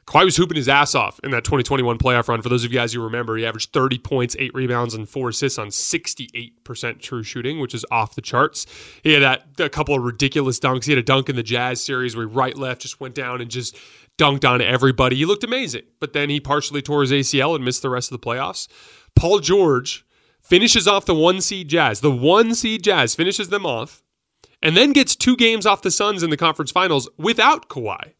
Kawhi 0.06 0.24
was 0.24 0.36
hooping 0.36 0.56
his 0.56 0.68
ass 0.68 0.94
off 0.94 1.20
in 1.22 1.30
that 1.32 1.44
2021 1.44 1.98
playoff 1.98 2.28
run. 2.28 2.40
For 2.40 2.48
those 2.48 2.64
of 2.64 2.72
you 2.72 2.78
guys 2.78 2.94
who 2.94 3.02
remember, 3.02 3.36
he 3.36 3.44
averaged 3.44 3.72
30 3.72 3.98
points, 3.98 4.34
eight 4.38 4.54
rebounds, 4.54 4.94
and 4.94 5.06
four 5.06 5.28
assists 5.28 5.58
on 5.58 5.68
68% 5.68 7.00
true 7.00 7.22
shooting, 7.22 7.60
which 7.60 7.74
is 7.74 7.84
off 7.90 8.14
the 8.14 8.22
charts. 8.22 8.64
He 9.02 9.12
had 9.12 9.22
that, 9.22 9.60
a 9.60 9.68
couple 9.68 9.94
of 9.94 10.04
ridiculous 10.04 10.58
dunks. 10.58 10.84
He 10.84 10.92
had 10.92 10.98
a 10.98 11.02
dunk 11.02 11.28
in 11.28 11.36
the 11.36 11.42
Jazz 11.42 11.84
series 11.84 12.16
where 12.16 12.26
he 12.26 12.32
right 12.32 12.56
left 12.56 12.82
just 12.82 12.98
went 12.98 13.14
down 13.14 13.42
and 13.42 13.50
just 13.50 13.76
dunked 14.16 14.48
on 14.48 14.62
everybody. 14.62 15.16
He 15.16 15.26
looked 15.26 15.44
amazing, 15.44 15.82
but 16.00 16.14
then 16.14 16.30
he 16.30 16.40
partially 16.40 16.80
tore 16.80 17.02
his 17.02 17.12
ACL 17.12 17.54
and 17.54 17.64
missed 17.64 17.82
the 17.82 17.90
rest 17.90 18.10
of 18.10 18.18
the 18.18 18.26
playoffs. 18.26 18.68
Paul 19.16 19.40
George 19.40 20.06
finishes 20.40 20.88
off 20.88 21.04
the 21.04 21.14
one 21.14 21.42
seed 21.42 21.68
Jazz. 21.68 22.00
The 22.00 22.12
one 22.12 22.54
seed 22.54 22.84
Jazz 22.84 23.14
finishes 23.14 23.50
them 23.50 23.66
off 23.66 24.04
and 24.62 24.76
then 24.76 24.92
gets 24.92 25.14
two 25.16 25.36
games 25.36 25.66
off 25.66 25.82
the 25.82 25.90
Suns 25.90 26.22
in 26.22 26.30
the 26.30 26.36
conference 26.36 26.70
finals 26.70 27.08
without 27.16 27.68
Kawhi. 27.68 28.12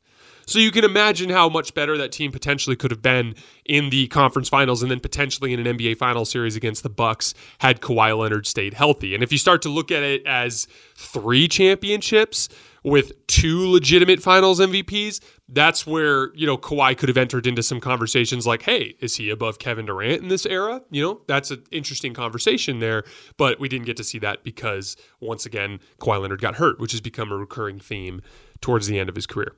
So 0.48 0.60
you 0.60 0.70
can 0.70 0.84
imagine 0.84 1.28
how 1.28 1.48
much 1.48 1.74
better 1.74 1.98
that 1.98 2.12
team 2.12 2.30
potentially 2.30 2.76
could 2.76 2.92
have 2.92 3.02
been 3.02 3.34
in 3.64 3.90
the 3.90 4.06
conference 4.06 4.48
finals 4.48 4.80
and 4.80 4.90
then 4.90 5.00
potentially 5.00 5.52
in 5.52 5.66
an 5.66 5.76
NBA 5.76 5.96
final 5.96 6.24
series 6.24 6.54
against 6.54 6.84
the 6.84 6.88
Bucks 6.88 7.34
had 7.58 7.80
Kawhi 7.80 8.16
Leonard 8.16 8.46
stayed 8.46 8.74
healthy. 8.74 9.12
And 9.12 9.24
if 9.24 9.32
you 9.32 9.38
start 9.38 9.60
to 9.62 9.68
look 9.68 9.90
at 9.90 10.04
it 10.04 10.24
as 10.24 10.68
three 10.94 11.48
championships 11.48 12.48
with 12.86 13.26
two 13.26 13.68
legitimate 13.68 14.22
finals 14.22 14.60
MVPs, 14.60 15.20
that's 15.48 15.88
where, 15.88 16.32
you 16.36 16.46
know, 16.46 16.56
Kawhi 16.56 16.96
could 16.96 17.08
have 17.08 17.18
entered 17.18 17.44
into 17.44 17.60
some 17.60 17.80
conversations 17.80 18.46
like, 18.46 18.62
hey, 18.62 18.94
is 19.00 19.16
he 19.16 19.28
above 19.28 19.58
Kevin 19.58 19.86
Durant 19.86 20.22
in 20.22 20.28
this 20.28 20.46
era? 20.46 20.80
You 20.90 21.02
know, 21.02 21.20
that's 21.26 21.50
an 21.50 21.64
interesting 21.72 22.14
conversation 22.14 22.78
there. 22.78 23.02
But 23.36 23.58
we 23.58 23.68
didn't 23.68 23.86
get 23.86 23.96
to 23.96 24.04
see 24.04 24.20
that 24.20 24.44
because, 24.44 24.96
once 25.20 25.44
again, 25.44 25.80
Kawhi 26.00 26.22
Leonard 26.22 26.40
got 26.40 26.54
hurt, 26.54 26.78
which 26.78 26.92
has 26.92 27.00
become 27.00 27.32
a 27.32 27.36
recurring 27.36 27.80
theme 27.80 28.22
towards 28.60 28.86
the 28.86 29.00
end 29.00 29.08
of 29.08 29.16
his 29.16 29.26
career. 29.26 29.56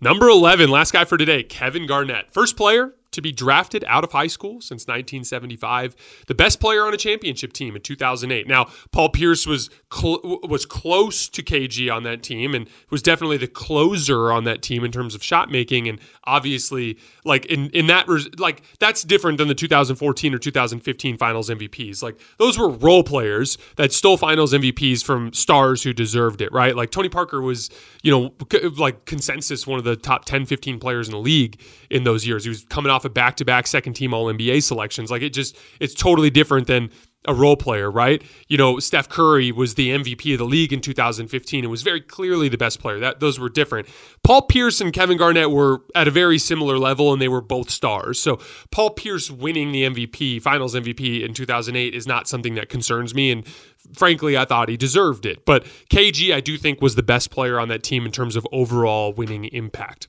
Number 0.00 0.28
11, 0.28 0.70
last 0.70 0.94
guy 0.94 1.04
for 1.04 1.18
today, 1.18 1.42
Kevin 1.42 1.86
Garnett. 1.86 2.32
First 2.32 2.56
player 2.56 2.94
to 3.12 3.22
be 3.22 3.32
drafted 3.32 3.84
out 3.86 4.04
of 4.04 4.12
high 4.12 4.26
school 4.26 4.60
since 4.60 4.82
1975, 4.82 5.94
the 6.26 6.34
best 6.34 6.60
player 6.60 6.86
on 6.86 6.92
a 6.92 6.96
championship 6.96 7.52
team 7.52 7.76
in 7.76 7.82
2008. 7.82 8.48
Now, 8.48 8.68
Paul 8.90 9.10
Pierce 9.10 9.46
was 9.46 9.70
cl- 9.92 10.20
was 10.42 10.66
close 10.66 11.28
to 11.28 11.42
KG 11.42 11.92
on 11.94 12.02
that 12.02 12.22
team 12.22 12.54
and 12.54 12.68
was 12.90 13.02
definitely 13.02 13.36
the 13.36 13.46
closer 13.46 14.32
on 14.32 14.44
that 14.44 14.62
team 14.62 14.84
in 14.84 14.90
terms 14.90 15.14
of 15.14 15.22
shot 15.22 15.50
making 15.50 15.88
and 15.88 16.00
obviously 16.24 16.98
like 17.24 17.46
in 17.46 17.70
in 17.70 17.86
that 17.86 18.08
res- 18.08 18.28
like 18.38 18.62
that's 18.78 19.02
different 19.02 19.38
than 19.38 19.48
the 19.48 19.54
2014 19.54 20.34
or 20.34 20.38
2015 20.38 21.16
finals 21.18 21.50
MVPs. 21.50 22.02
Like 22.02 22.18
those 22.38 22.58
were 22.58 22.68
role 22.68 23.02
players 23.02 23.58
that 23.76 23.92
stole 23.92 24.16
finals 24.16 24.52
MVPs 24.52 25.04
from 25.04 25.32
stars 25.32 25.82
who 25.82 25.92
deserved 25.92 26.40
it, 26.40 26.52
right? 26.52 26.74
Like 26.74 26.90
Tony 26.90 27.08
Parker 27.08 27.40
was, 27.40 27.70
you 28.02 28.10
know, 28.10 28.34
like 28.78 29.04
consensus 29.04 29.66
one 29.66 29.78
of 29.78 29.84
the 29.84 29.96
top 29.96 30.24
10 30.24 30.46
15 30.46 30.78
players 30.78 31.08
in 31.08 31.12
the 31.12 31.18
league 31.18 31.60
in 31.90 32.04
those 32.04 32.26
years. 32.26 32.44
He 32.44 32.48
was 32.48 32.64
coming 32.64 32.90
off 32.90 33.01
of 33.04 33.14
back 33.14 33.36
to 33.36 33.44
back 33.44 33.66
second 33.66 33.94
team 33.94 34.14
All 34.14 34.26
NBA 34.26 34.62
selections. 34.62 35.10
Like 35.10 35.22
it 35.22 35.30
just, 35.30 35.56
it's 35.80 35.94
totally 35.94 36.30
different 36.30 36.66
than 36.66 36.90
a 37.24 37.34
role 37.34 37.56
player, 37.56 37.90
right? 37.90 38.22
You 38.48 38.58
know, 38.58 38.78
Steph 38.78 39.08
Curry 39.08 39.52
was 39.52 39.74
the 39.74 39.90
MVP 39.90 40.32
of 40.32 40.38
the 40.38 40.44
league 40.44 40.72
in 40.72 40.80
2015 40.80 41.64
and 41.64 41.70
was 41.70 41.82
very 41.82 42.00
clearly 42.00 42.48
the 42.48 42.58
best 42.58 42.80
player. 42.80 42.98
That 42.98 43.20
those 43.20 43.38
were 43.38 43.48
different. 43.48 43.88
Paul 44.24 44.42
Pierce 44.42 44.80
and 44.80 44.92
Kevin 44.92 45.16
Garnett 45.16 45.50
were 45.50 45.82
at 45.94 46.08
a 46.08 46.10
very 46.10 46.38
similar 46.38 46.78
level 46.78 47.12
and 47.12 47.22
they 47.22 47.28
were 47.28 47.40
both 47.40 47.70
stars. 47.70 48.20
So 48.20 48.40
Paul 48.70 48.90
Pierce 48.90 49.30
winning 49.30 49.72
the 49.72 49.84
MVP, 49.84 50.42
Finals 50.42 50.74
MVP 50.74 51.24
in 51.24 51.32
2008 51.32 51.94
is 51.94 52.06
not 52.06 52.26
something 52.26 52.54
that 52.56 52.68
concerns 52.68 53.14
me 53.14 53.30
and 53.30 53.46
frankly, 53.94 54.36
I 54.36 54.44
thought 54.44 54.68
he 54.68 54.76
deserved 54.76 55.26
it. 55.26 55.44
But 55.44 55.64
KG 55.90 56.34
I 56.34 56.40
do 56.40 56.56
think 56.56 56.80
was 56.80 56.96
the 56.96 57.02
best 57.02 57.30
player 57.30 57.60
on 57.60 57.68
that 57.68 57.82
team 57.82 58.04
in 58.04 58.12
terms 58.12 58.36
of 58.36 58.46
overall 58.52 59.12
winning 59.12 59.44
impact. 59.46 60.08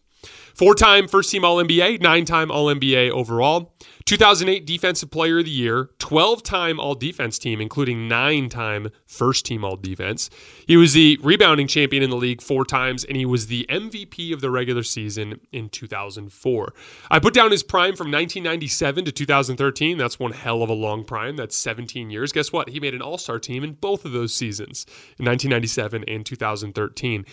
Four 0.53 0.75
time 0.75 1.07
first 1.07 1.31
team 1.31 1.43
All 1.43 1.57
NBA, 1.57 2.01
nine 2.01 2.25
time 2.25 2.51
All 2.51 2.67
NBA 2.67 3.09
overall, 3.09 3.73
2008 4.05 4.65
Defensive 4.65 5.09
Player 5.09 5.39
of 5.39 5.45
the 5.45 5.51
Year, 5.51 5.89
12 5.99 6.43
time 6.43 6.79
All 6.79 6.93
Defense 6.93 7.39
team, 7.39 7.61
including 7.61 8.07
nine 8.07 8.49
time 8.49 8.89
first 9.05 9.45
team 9.45 9.63
All 9.63 9.77
Defense. 9.77 10.29
He 10.67 10.77
was 10.77 10.93
the 10.93 11.17
rebounding 11.23 11.67
champion 11.67 12.03
in 12.03 12.09
the 12.09 12.17
league 12.17 12.41
four 12.41 12.65
times, 12.65 13.03
and 13.03 13.15
he 13.15 13.25
was 13.25 13.47
the 13.47 13.65
MVP 13.69 14.33
of 14.33 14.41
the 14.41 14.51
regular 14.51 14.83
season 14.83 15.39
in 15.51 15.69
2004. 15.69 16.73
I 17.09 17.19
put 17.19 17.33
down 17.33 17.51
his 17.51 17.63
prime 17.63 17.95
from 17.95 18.11
1997 18.11 19.05
to 19.05 19.11
2013. 19.11 19.97
That's 19.97 20.19
one 20.19 20.33
hell 20.33 20.61
of 20.61 20.69
a 20.69 20.73
long 20.73 21.03
prime. 21.03 21.35
That's 21.35 21.57
17 21.57 22.09
years. 22.09 22.31
Guess 22.31 22.51
what? 22.51 22.69
He 22.69 22.79
made 22.79 22.93
an 22.93 23.01
All 23.01 23.17
Star 23.17 23.39
team 23.39 23.63
in 23.63 23.73
both 23.73 24.05
of 24.05 24.11
those 24.11 24.33
seasons, 24.33 24.85
in 25.17 25.25
1997 25.25 26.03
and 26.07 26.25
2013. 26.25 27.25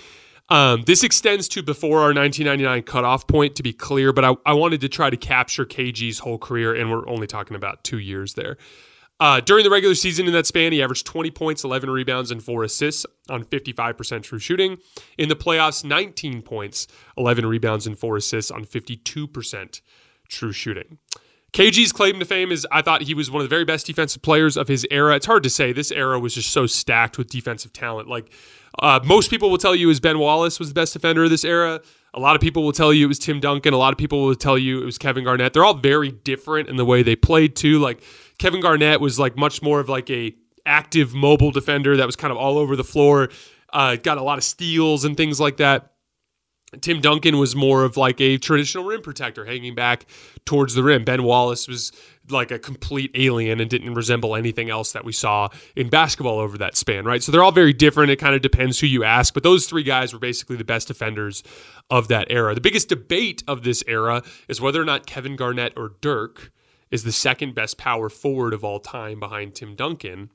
Um, 0.50 0.82
this 0.82 1.04
extends 1.04 1.46
to 1.48 1.62
before 1.62 1.98
our 1.98 2.12
1999 2.12 2.82
cutoff 2.82 3.26
point, 3.28 3.54
to 3.54 3.62
be 3.62 3.72
clear, 3.72 4.12
but 4.12 4.24
I, 4.24 4.34
I, 4.44 4.52
wanted 4.54 4.80
to 4.80 4.88
try 4.88 5.08
to 5.08 5.16
capture 5.16 5.64
KG's 5.64 6.18
whole 6.18 6.38
career, 6.38 6.74
and 6.74 6.90
we're 6.90 7.08
only 7.08 7.28
talking 7.28 7.56
about 7.56 7.84
two 7.84 7.98
years 7.98 8.34
there. 8.34 8.56
Uh, 9.20 9.38
during 9.38 9.62
the 9.62 9.70
regular 9.70 9.94
season 9.94 10.26
in 10.26 10.32
that 10.32 10.46
span, 10.46 10.72
he 10.72 10.82
averaged 10.82 11.06
20 11.06 11.30
points, 11.30 11.62
11 11.62 11.88
rebounds, 11.88 12.32
and 12.32 12.42
4 12.42 12.64
assists 12.64 13.06
on 13.28 13.44
55% 13.44 14.22
true 14.24 14.38
shooting. 14.40 14.78
In 15.18 15.28
the 15.28 15.36
playoffs, 15.36 15.84
19 15.84 16.42
points, 16.42 16.88
11 17.16 17.46
rebounds, 17.46 17.86
and 17.86 17.96
4 17.96 18.16
assists 18.16 18.50
on 18.50 18.64
52% 18.64 19.80
true 20.28 20.52
shooting. 20.52 20.98
KG's 21.52 21.92
claim 21.92 22.18
to 22.18 22.24
fame 22.24 22.50
is 22.50 22.66
I 22.72 22.80
thought 22.82 23.02
he 23.02 23.14
was 23.14 23.30
one 23.30 23.42
of 23.42 23.48
the 23.48 23.54
very 23.54 23.64
best 23.64 23.86
defensive 23.86 24.22
players 24.22 24.56
of 24.56 24.68
his 24.68 24.86
era. 24.90 25.16
It's 25.16 25.26
hard 25.26 25.42
to 25.42 25.50
say. 25.50 25.72
This 25.72 25.90
era 25.90 26.18
was 26.18 26.34
just 26.34 26.50
so 26.50 26.66
stacked 26.66 27.18
with 27.18 27.28
defensive 27.28 27.72
talent. 27.72 28.08
Like, 28.08 28.32
uh, 28.80 29.00
most 29.04 29.30
people 29.30 29.50
will 29.50 29.58
tell 29.58 29.74
you 29.74 29.90
is 29.90 30.00
Ben 30.00 30.18
Wallace 30.18 30.58
was 30.58 30.68
the 30.68 30.74
best 30.74 30.92
defender 30.92 31.24
of 31.24 31.30
this 31.30 31.44
era. 31.44 31.80
A 32.12 32.18
lot 32.18 32.34
of 32.34 32.42
people 32.42 32.64
will 32.64 32.72
tell 32.72 32.92
you 32.92 33.04
it 33.04 33.08
was 33.08 33.18
Tim 33.18 33.38
Duncan. 33.38 33.72
A 33.72 33.76
lot 33.76 33.92
of 33.92 33.98
people 33.98 34.22
will 34.22 34.34
tell 34.34 34.58
you 34.58 34.82
it 34.82 34.84
was 34.84 34.98
Kevin 34.98 35.22
Garnett. 35.22 35.52
They're 35.52 35.64
all 35.64 35.74
very 35.74 36.10
different 36.10 36.68
in 36.68 36.76
the 36.76 36.84
way 36.84 37.02
they 37.02 37.14
played 37.14 37.54
too. 37.54 37.78
Like 37.78 38.02
Kevin 38.38 38.60
Garnett 38.60 39.00
was 39.00 39.18
like 39.18 39.36
much 39.36 39.62
more 39.62 39.78
of 39.78 39.88
like 39.88 40.10
a 40.10 40.34
active 40.66 41.14
mobile 41.14 41.50
defender 41.50 41.96
that 41.96 42.06
was 42.06 42.16
kind 42.16 42.32
of 42.32 42.36
all 42.36 42.58
over 42.58 42.74
the 42.74 42.84
floor. 42.84 43.28
Uh, 43.72 43.96
got 43.96 44.18
a 44.18 44.22
lot 44.22 44.38
of 44.38 44.44
steals 44.44 45.04
and 45.04 45.16
things 45.16 45.38
like 45.38 45.58
that. 45.58 45.89
Tim 46.80 47.00
Duncan 47.00 47.38
was 47.38 47.56
more 47.56 47.84
of 47.84 47.96
like 47.96 48.20
a 48.20 48.38
traditional 48.38 48.84
rim 48.84 49.02
protector, 49.02 49.44
hanging 49.44 49.74
back 49.74 50.06
towards 50.44 50.74
the 50.74 50.84
rim. 50.84 51.04
Ben 51.04 51.24
Wallace 51.24 51.66
was 51.66 51.90
like 52.28 52.52
a 52.52 52.58
complete 52.60 53.10
alien 53.14 53.60
and 53.60 53.68
didn't 53.68 53.94
resemble 53.94 54.36
anything 54.36 54.70
else 54.70 54.92
that 54.92 55.04
we 55.04 55.12
saw 55.12 55.48
in 55.74 55.88
basketball 55.88 56.38
over 56.38 56.56
that 56.58 56.76
span, 56.76 57.04
right? 57.04 57.22
So 57.22 57.32
they're 57.32 57.42
all 57.42 57.50
very 57.50 57.72
different. 57.72 58.10
It 58.10 58.16
kind 58.16 58.36
of 58.36 58.42
depends 58.42 58.78
who 58.78 58.86
you 58.86 59.02
ask, 59.02 59.34
but 59.34 59.42
those 59.42 59.66
three 59.66 59.82
guys 59.82 60.12
were 60.12 60.20
basically 60.20 60.56
the 60.56 60.64
best 60.64 60.86
defenders 60.86 61.42
of 61.90 62.06
that 62.08 62.28
era. 62.30 62.54
The 62.54 62.60
biggest 62.60 62.88
debate 62.88 63.42
of 63.48 63.64
this 63.64 63.82
era 63.88 64.22
is 64.48 64.60
whether 64.60 64.80
or 64.80 64.84
not 64.84 65.06
Kevin 65.06 65.34
Garnett 65.34 65.72
or 65.76 65.94
Dirk 66.00 66.52
is 66.90 67.02
the 67.04 67.12
second 67.12 67.54
best 67.54 67.78
power 67.78 68.08
forward 68.08 68.52
of 68.52 68.64
all 68.64 68.80
time 68.80 69.18
behind 69.18 69.54
Tim 69.54 69.74
Duncan. 69.74 70.30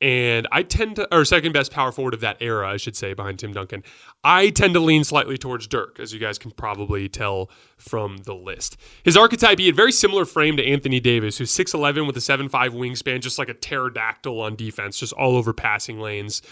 And 0.00 0.46
I 0.52 0.62
tend 0.62 0.96
to, 0.96 1.12
or 1.12 1.24
second 1.24 1.52
best 1.52 1.72
power 1.72 1.90
forward 1.90 2.14
of 2.14 2.20
that 2.20 2.36
era, 2.40 2.68
I 2.68 2.76
should 2.76 2.96
say, 2.96 3.14
behind 3.14 3.40
Tim 3.40 3.52
Duncan. 3.52 3.82
I 4.22 4.50
tend 4.50 4.74
to 4.74 4.80
lean 4.80 5.02
slightly 5.02 5.36
towards 5.36 5.66
Dirk, 5.66 5.98
as 5.98 6.12
you 6.12 6.20
guys 6.20 6.38
can 6.38 6.52
probably 6.52 7.08
tell 7.08 7.50
from 7.78 8.18
the 8.18 8.34
list. 8.34 8.76
His 9.02 9.16
archetype, 9.16 9.58
he 9.58 9.66
had 9.66 9.74
very 9.74 9.90
similar 9.90 10.24
frame 10.24 10.56
to 10.56 10.64
Anthony 10.64 11.00
Davis, 11.00 11.38
who's 11.38 11.50
6'11 11.50 12.06
with 12.06 12.16
a 12.16 12.20
7'5 12.20 12.48
wingspan, 12.50 13.20
just 13.20 13.40
like 13.40 13.48
a 13.48 13.54
pterodactyl 13.54 14.40
on 14.40 14.54
defense, 14.54 14.98
just 14.98 15.12
all 15.14 15.36
over 15.36 15.52
passing 15.52 15.98
lanes. 15.98 16.42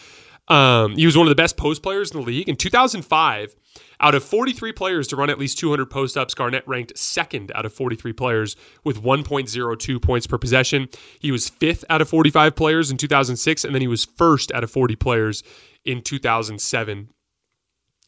Um, 0.48 0.96
he 0.96 1.06
was 1.06 1.16
one 1.16 1.26
of 1.26 1.30
the 1.30 1.40
best 1.40 1.56
post 1.56 1.82
players 1.82 2.10
in 2.10 2.20
the 2.20 2.26
league. 2.26 2.48
In 2.48 2.56
2005, 2.56 3.54
out 4.00 4.14
of 4.14 4.24
43 4.24 4.72
players 4.72 5.06
to 5.08 5.16
run 5.16 5.30
at 5.30 5.38
least 5.38 5.58
200 5.58 5.86
post 5.86 6.16
ups, 6.16 6.34
Garnett 6.34 6.66
ranked 6.66 6.96
second 6.98 7.52
out 7.54 7.64
of 7.64 7.72
43 7.72 8.12
players 8.12 8.56
with 8.84 9.02
1.02 9.02 10.02
points 10.02 10.26
per 10.26 10.38
possession. 10.38 10.88
He 11.18 11.32
was 11.32 11.48
fifth 11.48 11.84
out 11.88 12.00
of 12.00 12.08
45 12.08 12.54
players 12.56 12.90
in 12.90 12.96
2006, 12.96 13.64
and 13.64 13.74
then 13.74 13.82
he 13.82 13.88
was 13.88 14.04
first 14.04 14.52
out 14.52 14.64
of 14.64 14.70
40 14.70 14.96
players 14.96 15.42
in 15.84 16.02
2007. 16.02 17.08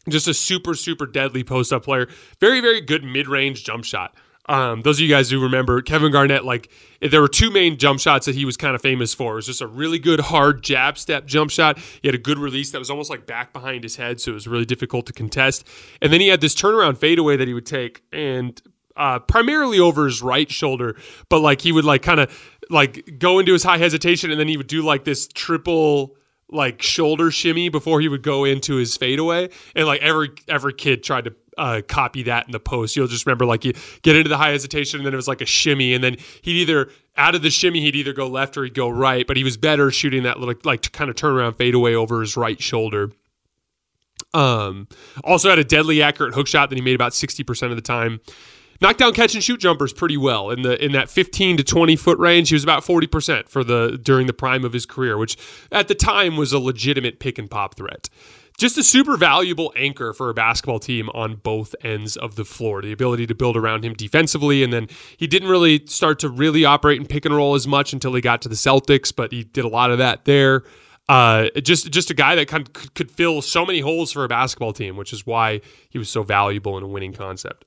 Just 0.09 0.29
a 0.29 0.35
super, 0.35 0.75
super 0.75 1.07
deadly 1.07 1.45
post 1.45 1.73
up 1.73 1.85
player. 1.85 2.09
Very, 2.41 2.61
very 2.61 2.81
good 2.81 3.05
mid 3.05 3.29
range 3.29 3.65
jump 3.65 3.85
shot. 3.85 4.15
Um, 4.49 4.81
those 4.81 4.99
of 4.99 5.03
you 5.03 5.09
guys 5.09 5.31
who 5.31 5.41
remember 5.41 5.83
Kevin 5.83 6.11
Garnett, 6.11 6.45
like 6.45 6.71
there 7.01 7.21
were 7.21 7.29
two 7.29 7.51
main 7.51 7.77
jump 7.77 8.01
shots 8.01 8.27
that 8.27 8.35
he 8.35 8.45
was 8.45 8.57
kind 8.57 8.75
of 8.75 8.81
famous 8.81 9.13
for. 9.13 9.33
It 9.33 9.37
was 9.37 9.47
just 9.47 9.61
a 9.61 9.67
really 9.67 9.99
good 9.99 10.21
hard 10.21 10.63
jab 10.63 10.97
step 10.97 11.27
jump 11.27 11.51
shot. 11.51 11.79
He 11.79 12.09
had 12.09 12.15
a 12.15 12.19
good 12.19 12.39
release 12.39 12.71
that 12.71 12.79
was 12.79 12.91
almost 12.91 13.11
like 13.11 13.27
back 13.27 13.53
behind 13.53 13.83
his 13.83 13.97
head, 13.97 14.21
so 14.21 14.31
it 14.31 14.35
was 14.35 14.49
really 14.49 14.65
difficult 14.65 15.07
to 15.07 15.13
contest. 15.13 15.67
And 16.01 16.13
then 16.13 16.21
he 16.21 16.29
had 16.29 16.41
this 16.41 16.55
turnaround 16.55 16.99
fadeaway 16.99 17.37
that 17.37 17.47
he 17.47 17.55
would 17.55 17.67
take 17.67 18.03
and 18.13 18.61
uh, 18.97 19.19
primarily 19.21 19.79
over 19.79 20.07
his 20.07 20.23
right 20.23 20.51
shoulder, 20.51 20.97
but 21.29 21.41
like 21.41 21.61
he 21.61 21.71
would 21.71 21.85
like 21.85 22.03
kind 22.03 22.21
of 22.21 22.37
like 22.71 23.19
go 23.19 23.39
into 23.39 23.53
his 23.53 23.63
high 23.63 23.79
hesitation 23.79 24.31
and 24.31 24.41
then 24.41 24.49
he 24.49 24.57
would 24.57 24.67
do 24.67 24.83
like 24.83 25.05
this 25.05 25.29
triple 25.29 26.17
like 26.51 26.83
shoulder 26.83 27.31
shimmy 27.31 27.69
before 27.69 28.01
he 28.01 28.09
would 28.09 28.23
go 28.23 28.45
into 28.45 28.77
his 28.77 28.97
fadeaway. 28.97 29.51
And 29.75 29.87
like 29.87 30.01
every 30.01 30.31
every 30.49 30.73
kid 30.73 31.03
tried 31.05 31.25
to 31.25 31.35
uh, 31.59 31.83
copy 31.87 32.23
that 32.23 32.47
in 32.47 32.53
the 32.53 32.61
post. 32.61 32.97
You'll 32.97 33.09
just 33.09 33.27
remember 33.27 33.45
like 33.45 33.65
you 33.65 33.73
get 34.03 34.17
into 34.17 34.29
the 34.29 34.39
high 34.39 34.51
hesitation 34.51 35.01
and 35.01 35.07
then 35.07 35.13
it 35.13 35.17
was 35.17 35.29
like 35.29 35.41
a 35.41 35.47
shimmy 35.47 35.93
and 35.93 36.03
then 36.03 36.17
he'd 36.43 36.57
either 36.57 36.91
out 37.17 37.35
of 37.35 37.43
the 37.43 37.51
shimmy 37.51 37.81
he'd 37.81 37.97
either 37.97 38.13
go 38.13 38.29
left 38.29 38.57
or 38.57 38.65
he'd 38.65 38.75
go 38.75 38.89
right, 38.89 39.27
but 39.27 39.37
he 39.37 39.45
was 39.45 39.57
better 39.57 39.91
shooting 39.91 40.23
that 40.23 40.39
little 40.39 40.55
like 40.65 40.91
kind 40.93 41.11
of 41.11 41.17
turnaround 41.17 41.57
fadeaway 41.57 41.95
over 41.95 42.21
his 42.21 42.37
right 42.37 42.63
shoulder. 42.63 43.11
Um, 44.35 44.89
also 45.25 45.51
had 45.51 45.59
a 45.59 45.65
deadly 45.65 46.03
accurate 46.03 46.35
hook 46.35 46.47
shot 46.47 46.71
that 46.71 46.77
he 46.77 46.83
made 46.83 46.95
about 46.95 47.13
60% 47.13 47.71
of 47.71 47.77
the 47.77 47.83
time. 47.83 48.21
Knocked 48.81 49.01
down 49.01 49.13
catch 49.13 49.35
and 49.35 49.43
shoot 49.43 49.59
jumpers 49.59 49.93
pretty 49.93 50.17
well 50.17 50.51
in 50.51 50.63
the 50.63 50.83
in 50.83 50.93
that 50.93 51.11
15 51.11 51.57
to 51.57 51.65
20 51.65 51.97
foot 51.97 52.19
range. 52.19 52.51
He 52.51 52.55
was 52.55 52.63
about 52.63 52.85
40% 52.85 53.49
for 53.49 53.65
the 53.65 53.99
during 54.01 54.29
the 54.29 54.33
prime 54.33 54.65
of 54.65 54.73
his 54.73 54.87
career, 54.87 55.19
which 55.19 55.37
at 55.73 55.89
the 55.89 55.97
time 55.97 56.37
was 56.37 56.53
a 56.53 56.61
legitimate 56.61 57.19
pick 57.19 57.39
and 57.39 57.51
pop 57.51 57.75
threat 57.75 58.09
just 58.59 58.77
a 58.77 58.83
super 58.83 59.17
valuable 59.17 59.73
anchor 59.77 60.13
for 60.13 60.29
a 60.29 60.35
basketball 60.35 60.81
team 60.81 61.09
on 61.11 61.37
both 61.37 61.75
ends 61.83 62.17
of 62.17 62.35
the 62.35 62.45
floor. 62.45 62.83
The 62.83 62.93
ability 62.93 63.27
to 63.29 63.35
build 63.35 63.57
around 63.57 63.85
him 63.85 63.95
defensively, 63.95 64.65
and 64.65 64.73
then 64.73 64.89
he 65.17 65.29
didn't 65.29 65.49
really 65.49 65.87
start 65.87 66.19
to 66.21 66.29
really 66.29 66.65
operate 66.65 67.01
in 67.01 67.07
pick 67.07 67.25
and 67.25 67.35
roll 67.35 67.55
as 67.55 67.69
much 67.69 67.93
until 67.93 68.13
he 68.15 68.21
got 68.21 68.43
to 68.43 68.49
the 68.49 68.57
Celtics, 68.57 69.15
but 69.15 69.33
he 69.33 69.45
did 69.45 69.65
a 69.65 69.69
lot 69.69 69.93
of 69.93 69.99
that 69.99 70.25
there. 70.25 70.65
Uh, 71.09 71.49
just 71.63 71.91
just 71.91 72.11
a 72.11 72.15
guy 72.15 72.35
that 72.35 72.49
kind 72.49 72.69
of 72.69 72.95
could 72.95 73.11
fill 73.11 73.41
so 73.41 73.65
many 73.65 73.81
holes 73.81 74.13
for 74.13 74.25
a 74.25 74.29
basketball 74.29 74.73
team, 74.73 74.97
which 74.97 75.13
is 75.13 75.25
why 75.25 75.61
he 75.89 75.99
was 75.99 76.11
so 76.11 76.23
valuable 76.23 76.77
in 76.77 76.85
a 76.85 76.89
winning 76.89 77.15
concept. 77.15 77.65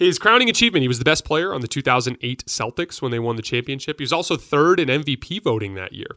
His 0.00 0.18
crowning 0.18 0.48
achievement, 0.48 0.80
he 0.80 0.88
was 0.88 0.98
the 0.98 1.04
best 1.04 1.26
player 1.26 1.52
on 1.52 1.60
the 1.60 1.68
2008 1.68 2.44
Celtics 2.46 3.02
when 3.02 3.12
they 3.12 3.18
won 3.18 3.36
the 3.36 3.42
championship. 3.42 3.98
He 3.98 4.02
was 4.02 4.14
also 4.14 4.34
third 4.34 4.80
in 4.80 4.88
MVP 4.88 5.42
voting 5.42 5.74
that 5.74 5.92
year 5.92 6.16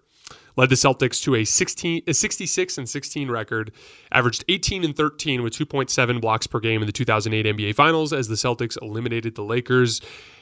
led 0.55 0.69
the 0.69 0.75
Celtics 0.75 1.21
to 1.23 1.35
a 1.35 1.43
16, 1.43 2.03
a 2.07 2.13
66 2.13 2.77
and 2.77 2.87
16 2.87 3.29
record, 3.29 3.71
averaged 4.11 4.45
18 4.47 4.83
and 4.83 4.95
13 4.95 5.41
with 5.43 5.53
2.7 5.53 6.21
blocks 6.21 6.47
per 6.47 6.59
game 6.59 6.81
in 6.81 6.85
the 6.85 6.93
2008 6.93 7.55
NBA 7.55 7.75
Finals 7.75 8.13
as 8.13 8.27
the 8.27 8.35
Celtics 8.35 8.77
eliminated 8.81 9.35
the 9.35 9.43
Lakers 9.43 9.99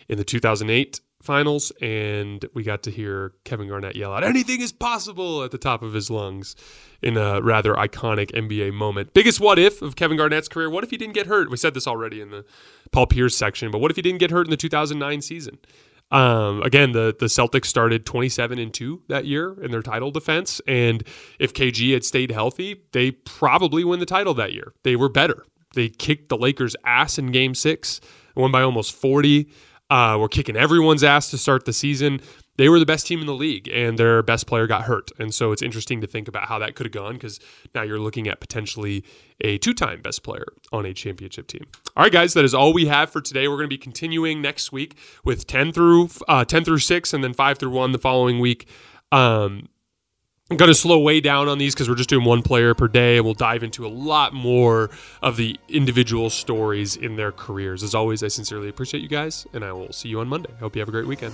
in 0.08 0.18
the 0.18 0.24
2008 0.24 1.00
Finals, 1.22 1.72
and 1.82 2.46
we 2.54 2.64
got 2.64 2.84
to 2.84 2.92
hear 2.92 3.34
Kevin 3.44 3.68
Garnett 3.68 3.96
yell 3.96 4.14
out 4.14 4.24
"Anything 4.24 4.62
is 4.62 4.72
possible" 4.72 5.44
at 5.44 5.52
the 5.52 5.58
top 5.58 5.84
of 5.84 5.94
his 5.94 6.10
lungs 6.10 6.56
in 7.02 7.18
a 7.18 7.42
rather 7.42 7.74
iconic 7.74 8.32
NBA 8.32 8.74
moment. 8.74 9.14
Biggest 9.14 9.40
what 9.40 9.60
if 9.60 9.82
of 9.82 9.96
Kevin 9.96 10.18
Garnett's 10.18 10.48
career? 10.48 10.70
What 10.70 10.84
if 10.84 10.90
he 10.92 10.98
didn't 10.98 11.14
get 11.14 11.28
hurt? 11.28 11.50
We 11.50 11.58
said 11.58 11.74
this 11.74 11.88
already 11.88 12.22
in 12.22 12.32
the 12.32 12.46
Paul 12.92 13.08
Pierce 13.08 13.36
section, 13.36 13.72
but 13.72 13.80
what 13.80 13.92
if 13.92 13.98
he 13.98 14.02
didn't 14.02 14.20
get 14.20 14.32
hurt 14.32 14.48
in 14.48 14.52
the 14.52 14.58
2009 14.58 15.22
season? 15.22 15.58
Um, 16.12 16.62
again, 16.62 16.92
the 16.92 17.16
the 17.18 17.28
Celtics 17.28 17.66
started 17.66 18.06
27 18.06 18.60
and 18.60 18.74
2 18.74 19.04
that 19.08 19.26
year 19.26 19.56
in 19.62 19.72
their 19.72 19.82
title 19.82 20.12
defense. 20.12 20.62
And 20.68 21.08
if 21.40 21.54
KG 21.54 21.94
had 21.94 22.04
stayed 22.04 22.32
healthy, 22.32 22.84
they 22.92 23.12
probably 23.12 23.84
win 23.84 24.00
the 24.00 24.06
title 24.06 24.34
that 24.36 24.54
year. 24.54 24.74
They 24.84 24.96
were 24.96 25.10
better. 25.10 25.46
They 25.74 25.88
kicked 25.88 26.30
the 26.30 26.38
Lakers' 26.38 26.76
ass 26.86 27.18
in 27.18 27.32
game 27.32 27.56
six, 27.56 28.02
won 28.36 28.52
by 28.52 28.62
almost 28.62 28.94
40. 28.94 29.50
Uh, 29.92 30.18
were 30.18 30.30
kicking 30.30 30.56
everyone's 30.56 31.04
ass 31.04 31.30
to 31.30 31.38
start 31.38 31.66
the 31.66 31.74
season 31.74 32.22
they 32.58 32.70
were 32.70 32.80
the 32.80 32.86
best 32.86 33.08
team 33.08 33.22
in 33.22 33.26
the 33.26 33.34
league 33.34 33.68
and 33.70 33.98
their 33.98 34.22
best 34.22 34.46
player 34.46 34.68
got 34.68 34.84
hurt. 34.84 35.10
And 35.18 35.34
so 35.34 35.52
it's 35.52 35.62
interesting 35.62 36.02
to 36.02 36.08
think 36.08 36.28
about 36.28 36.48
how 36.48 36.60
that 36.60 36.76
could 36.76 36.86
have 36.86 36.94
gone 36.94 37.14
because 37.14 37.40
now 37.74 37.82
you're 37.82 38.00
looking 38.00 38.28
at 38.28 38.40
potentially 38.40 39.04
a 39.40 39.58
two 39.58 39.74
time 39.74 40.02
best 40.02 40.22
player 40.22 40.46
on 40.72 40.86
a 40.86 40.94
championship 40.94 41.48
team. 41.48 41.66
All 41.96 42.04
right, 42.04 42.12
guys, 42.12 42.36
that 42.36 42.46
is 42.46 42.54
all 42.54 42.72
we 42.72 42.86
have 42.86 43.10
for 43.10 43.20
today. 43.20 43.48
We're 43.48 43.56
going 43.56 43.70
to 43.70 43.74
be 43.74 43.80
continuing 43.80 44.42
next 44.42 44.72
week 44.72 44.96
with 45.24 45.48
10 45.48 45.72
through 45.72 46.10
uh, 46.28 46.46
10 46.46 46.64
through 46.64 46.78
6 46.78 47.14
and 47.14 47.24
then 47.24 47.34
5 47.34 47.58
through 47.58 47.72
1 47.72 47.94
the 47.94 48.00
following 48.00 48.40
week. 48.40 48.68
Um, 49.12 49.68
I'm 50.52 50.58
going 50.58 50.68
to 50.68 50.76
slow 50.76 51.00
way 51.00 51.22
down 51.22 51.48
on 51.48 51.60
these 51.60 51.74
because 51.74 51.88
we're 51.88 51.96
just 51.96 52.10
doing 52.10 52.26
one 52.26 52.42
player 52.42 52.74
per 52.74 52.90
day. 52.90 53.16
and 53.16 53.24
We'll 53.24 53.34
dive 53.34 53.64
into 53.64 53.86
a 53.86 53.88
lot 53.88 54.34
more 54.34 54.90
of 55.22 55.38
the 55.38 55.58
individual 55.70 56.30
stories 56.30 56.98
in 56.98 57.16
their 57.16 57.32
careers. 57.32 57.84
As 57.84 57.96
always, 57.96 58.22
I 58.22 58.28
sincerely 58.28 58.68
appreciate 58.68 59.00
you 59.02 59.08
guys, 59.08 59.48
and 59.54 59.64
I 59.64 59.72
will 59.72 59.94
see 59.94 60.10
you 60.10 60.20
on 60.20 60.28
Monday. 60.28 60.52
Hope 60.60 60.76
you 60.76 60.82
have 60.82 60.90
a 60.90 60.92
great 60.92 61.08
weekend. 61.08 61.34